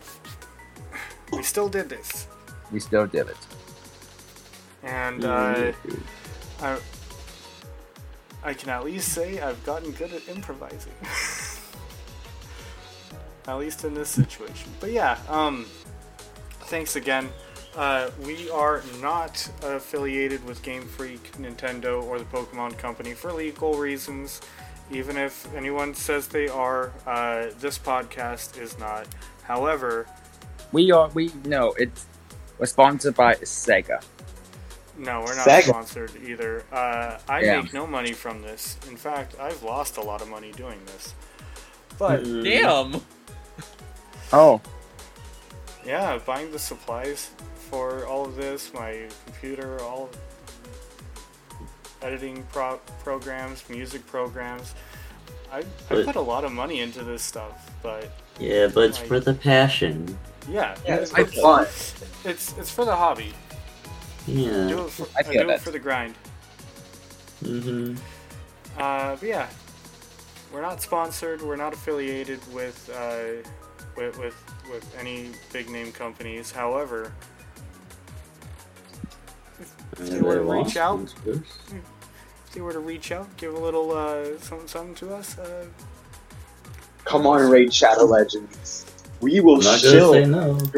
we 1.31 1.41
still 1.43 1.69
did 1.69 1.89
this, 1.89 2.27
We 2.71 2.79
still 2.79 3.07
did 3.07 3.27
it. 3.29 3.37
and 4.83 5.23
Mm-hmm. 5.23 6.63
uh, 6.63 6.67
I, 6.67 6.79
I 8.43 8.53
can 8.53 8.69
at 8.69 8.83
least 8.83 9.09
say 9.09 9.39
I've 9.39 9.63
gotten 9.63 9.91
good 9.91 10.13
at 10.13 10.27
improvising. 10.27 10.93
at 13.47 13.55
least 13.55 13.83
in 13.83 13.93
this 13.93 14.09
situation. 14.09 14.71
But 14.79 14.91
yeah, 14.91 15.17
um, 15.29 15.65
thanks 16.61 16.95
again. 16.95 17.29
Uh, 17.75 18.09
we 18.25 18.49
are 18.49 18.83
not 18.99 19.49
affiliated 19.63 20.43
with 20.45 20.61
Game 20.61 20.83
Freak, 20.83 21.31
Nintendo, 21.33 22.03
or 22.03 22.19
the 22.19 22.25
Pokemon 22.25 22.77
Company 22.77 23.13
for 23.13 23.31
legal 23.31 23.75
reasons. 23.75 24.41
Even 24.91 25.15
if 25.15 25.53
anyone 25.55 25.93
says 25.93 26.27
they 26.27 26.49
are, 26.49 26.91
uh, 27.07 27.47
this 27.59 27.79
podcast 27.79 28.59
is 28.59 28.77
not. 28.77 29.07
However, 29.43 30.07
We 30.73 30.91
are. 30.91 31.09
We 31.09 31.31
no. 31.45 31.73
It's 31.77 32.05
we're 32.57 32.65
sponsored 32.65 33.15
by 33.15 33.35
Sega. 33.35 34.03
No, 35.01 35.21
we're 35.21 35.35
not 35.35 35.47
Sega. 35.47 35.63
sponsored 35.69 36.11
either. 36.23 36.63
Uh, 36.71 37.17
I 37.27 37.41
Yeah. 37.41 37.61
make 37.61 37.73
no 37.73 37.87
money 37.87 38.13
from 38.13 38.41
this. 38.43 38.77
In 38.87 38.95
fact, 38.95 39.35
I've 39.39 39.61
lost 39.63 39.97
a 39.97 40.01
lot 40.01 40.21
of 40.21 40.29
money 40.29 40.51
doing 40.51 40.79
this. 40.85 41.13
But 41.97 42.23
Mm. 42.23 42.43
Damn. 42.43 43.01
Oh, 44.33 44.61
yeah, 45.85 46.17
buying 46.25 46.51
the 46.53 46.59
supplies 46.59 47.31
for 47.69 48.05
all 48.05 48.23
of 48.23 48.35
this, 48.37 48.71
my 48.73 49.07
computer, 49.25 49.77
all 49.81 50.09
editing 52.01 52.43
pro- 52.53 52.79
programs, 53.03 53.67
music 53.69 54.05
programs. 54.07 54.73
I, 55.51 55.59
I 55.59 55.63
But- 55.89 56.05
put 56.05 56.15
a 56.15 56.21
lot 56.21 56.45
of 56.45 56.51
money 56.53 56.79
into 56.79 57.03
this 57.03 57.21
stuff, 57.23 57.69
but 57.83 58.09
Yeah, 58.39 58.67
but 58.67 58.85
it's 58.85 58.99
Like- 58.99 59.07
for 59.09 59.19
the 59.19 59.33
passion. 59.33 60.17
yeah, 60.47 60.75
Yeah, 60.87 60.95
it's 60.95 61.11
it's, 61.11 61.33
for 61.35 61.41
fun. 61.41 61.63
it's 62.23 62.53
it's 62.57 62.71
for 62.71 62.85
the 62.85 62.95
hobby. 62.95 63.33
I 64.27 64.27
Yeah. 64.27 64.67
do 64.67 64.85
it 64.85 64.91
for, 64.91 65.09
I 65.17 65.23
I 65.25 65.33
do 65.33 65.47
that. 65.47 65.49
it 65.49 65.61
for 65.61 65.71
the 65.71 65.79
grind. 65.79 66.15
hmm 67.43 67.95
Uh, 68.77 69.15
but 69.17 69.23
yeah, 69.23 69.49
we're 70.53 70.61
not 70.61 70.81
sponsored. 70.81 71.41
We're 71.41 71.55
not 71.57 71.73
affiliated 71.73 72.39
with 72.53 72.89
uh, 72.95 73.47
with, 73.97 74.17
with 74.17 74.35
with 74.71 74.95
any 74.97 75.31
big 75.53 75.69
name 75.69 75.91
companies. 75.91 76.51
However, 76.51 77.13
if 79.97 80.09
they 80.09 80.21
were 80.21 80.35
to 80.35 80.43
reach 80.43 80.77
out, 80.77 81.13
if 81.25 82.51
they 82.53 82.61
were 82.61 82.73
to 82.73 82.79
reach 82.79 83.11
out, 83.11 83.35
give 83.37 83.53
a 83.53 83.59
little 83.59 83.91
uh, 83.91 84.37
something, 84.39 84.67
something 84.67 84.95
to 84.95 85.15
us. 85.15 85.37
Uh, 85.37 85.65
Come 87.05 87.25
on, 87.27 87.49
Raid 87.49 87.73
Shadow 87.73 88.05
Legends. 88.05 88.85
We 89.21 89.39
will 89.41 89.57
I'm 89.57 89.63
not 89.63 89.83
gonna 89.83 90.01
say 90.01 90.25
no. 90.25 90.71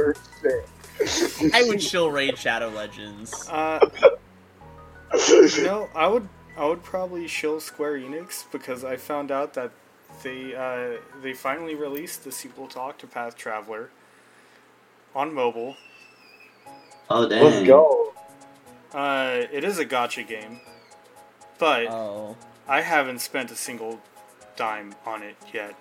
Your 1.20 1.30
thing. 1.30 1.52
I 1.54 1.64
would 1.64 1.80
chill 1.80 2.10
raid 2.12 2.38
Shadow 2.38 2.70
Legends. 2.70 3.48
uh, 3.50 3.80
you 5.30 5.64
know, 5.64 5.90
I 5.96 6.08
would 6.08 6.28
I 6.58 6.66
would 6.66 6.84
probably 6.84 7.28
shill 7.28 7.60
Square 7.60 8.00
Enix 8.00 8.46
because 8.52 8.84
I 8.84 8.96
found 8.98 9.32
out 9.32 9.54
that 9.56 9.72
they 10.24 10.56
uh, 10.56 11.00
they 11.22 11.34
finally 11.34 11.76
released 11.76 12.24
the 12.24 12.32
sequel 12.32 12.68
talk 12.68 12.98
to 13.00 13.08
Octopath 13.08 13.36
Traveler 13.36 13.90
on 15.16 15.34
mobile. 15.34 15.76
Oh 17.10 17.28
dang. 17.28 17.44
Let's 17.44 17.68
go. 17.68 18.14
Uh, 18.94 19.42
it 19.52 19.64
is 19.64 19.80
a 19.80 19.86
gacha 19.86 20.26
game, 20.28 20.60
but 21.58 21.88
Oh. 21.88 22.38
I 22.68 22.82
haven't 22.82 23.20
spent 23.20 23.50
a 23.52 23.56
single 23.56 24.00
dime 24.56 24.94
on 25.06 25.24
it 25.24 25.36
yet. 25.52 25.74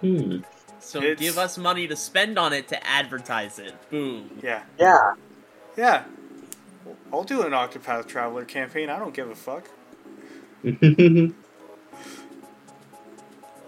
Hmm. 0.00 0.38
So 0.90 0.98
It's- 1.00 1.20
give 1.20 1.38
us 1.38 1.56
money 1.56 1.86
to 1.86 1.94
spend 1.94 2.36
on 2.36 2.52
it 2.52 2.66
to 2.68 2.84
advertise 2.86 3.60
it. 3.60 3.74
Boom. 3.90 4.40
Yeah, 4.42 4.62
Yeah. 4.76 5.14
yeah. 5.76 6.02
I'll 7.12 7.22
do 7.22 7.42
an 7.42 7.52
Octopath 7.52 8.08
Traveler 8.08 8.44
campaign. 8.44 8.90
I 8.90 8.98
don't 8.98 9.14
give 9.14 9.30
a 9.30 9.36
fuck. 9.36 9.68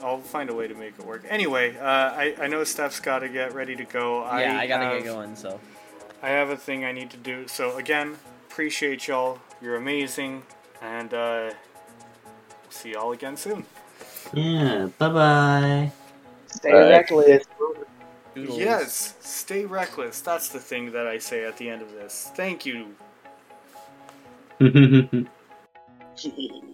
I'll 0.03 0.19
find 0.19 0.51
a 0.51 0.55
way 0.55 0.67
to 0.67 0.75
make 0.75 0.99
it 0.99 1.07
work. 1.07 1.25
Anyway, 1.29 1.77
uh, 1.77 1.85
I, 1.85 2.35
I 2.41 2.47
know 2.49 2.65
Steph's 2.65 2.99
got 2.99 3.21
to 3.21 3.29
get 3.29 3.55
ready 3.55 3.77
to 3.77 3.85
go. 3.85 4.23
Yeah, 4.25 4.59
I, 4.59 4.67
gotta 4.67 4.87
have, 4.87 5.05
get 5.05 5.05
going. 5.05 5.37
So 5.37 5.61
I 6.23 6.31
have 6.31 6.51
a 6.51 6.57
thing 6.57 6.85
I 6.85 6.91
need 6.91 7.11
to 7.11 7.17
do. 7.17 7.47
So 7.47 7.77
again, 7.77 8.17
appreciate 8.51 9.07
y'all. 9.07 9.39
You're 9.61 9.77
amazing, 9.77 10.43
and 10.81 11.15
uh, 11.15 11.53
see 12.69 12.91
y'all 12.93 13.13
again 13.13 13.37
soon. 13.37 13.65
yeah. 14.33 14.89
Bye 14.99 15.09
bye. 15.09 15.93
Stay 16.53 16.73
Alright. 16.73 16.91
reckless. 16.91 17.45
Doodles. 18.35 18.59
Yes, 18.59 19.15
stay 19.21 19.67
reckless. 19.67 20.21
That's 20.21 20.49
the 20.49 20.59
thing 20.59 20.93
that 20.93 21.07
I 21.07 21.19
say 21.19 21.45
at 21.45 21.59
the 21.59 21.69
end 21.69 21.83
of 21.83 21.93
this. 21.93 22.31
Thank 22.35 22.65
you. 22.65 22.95
Hee 24.59 26.65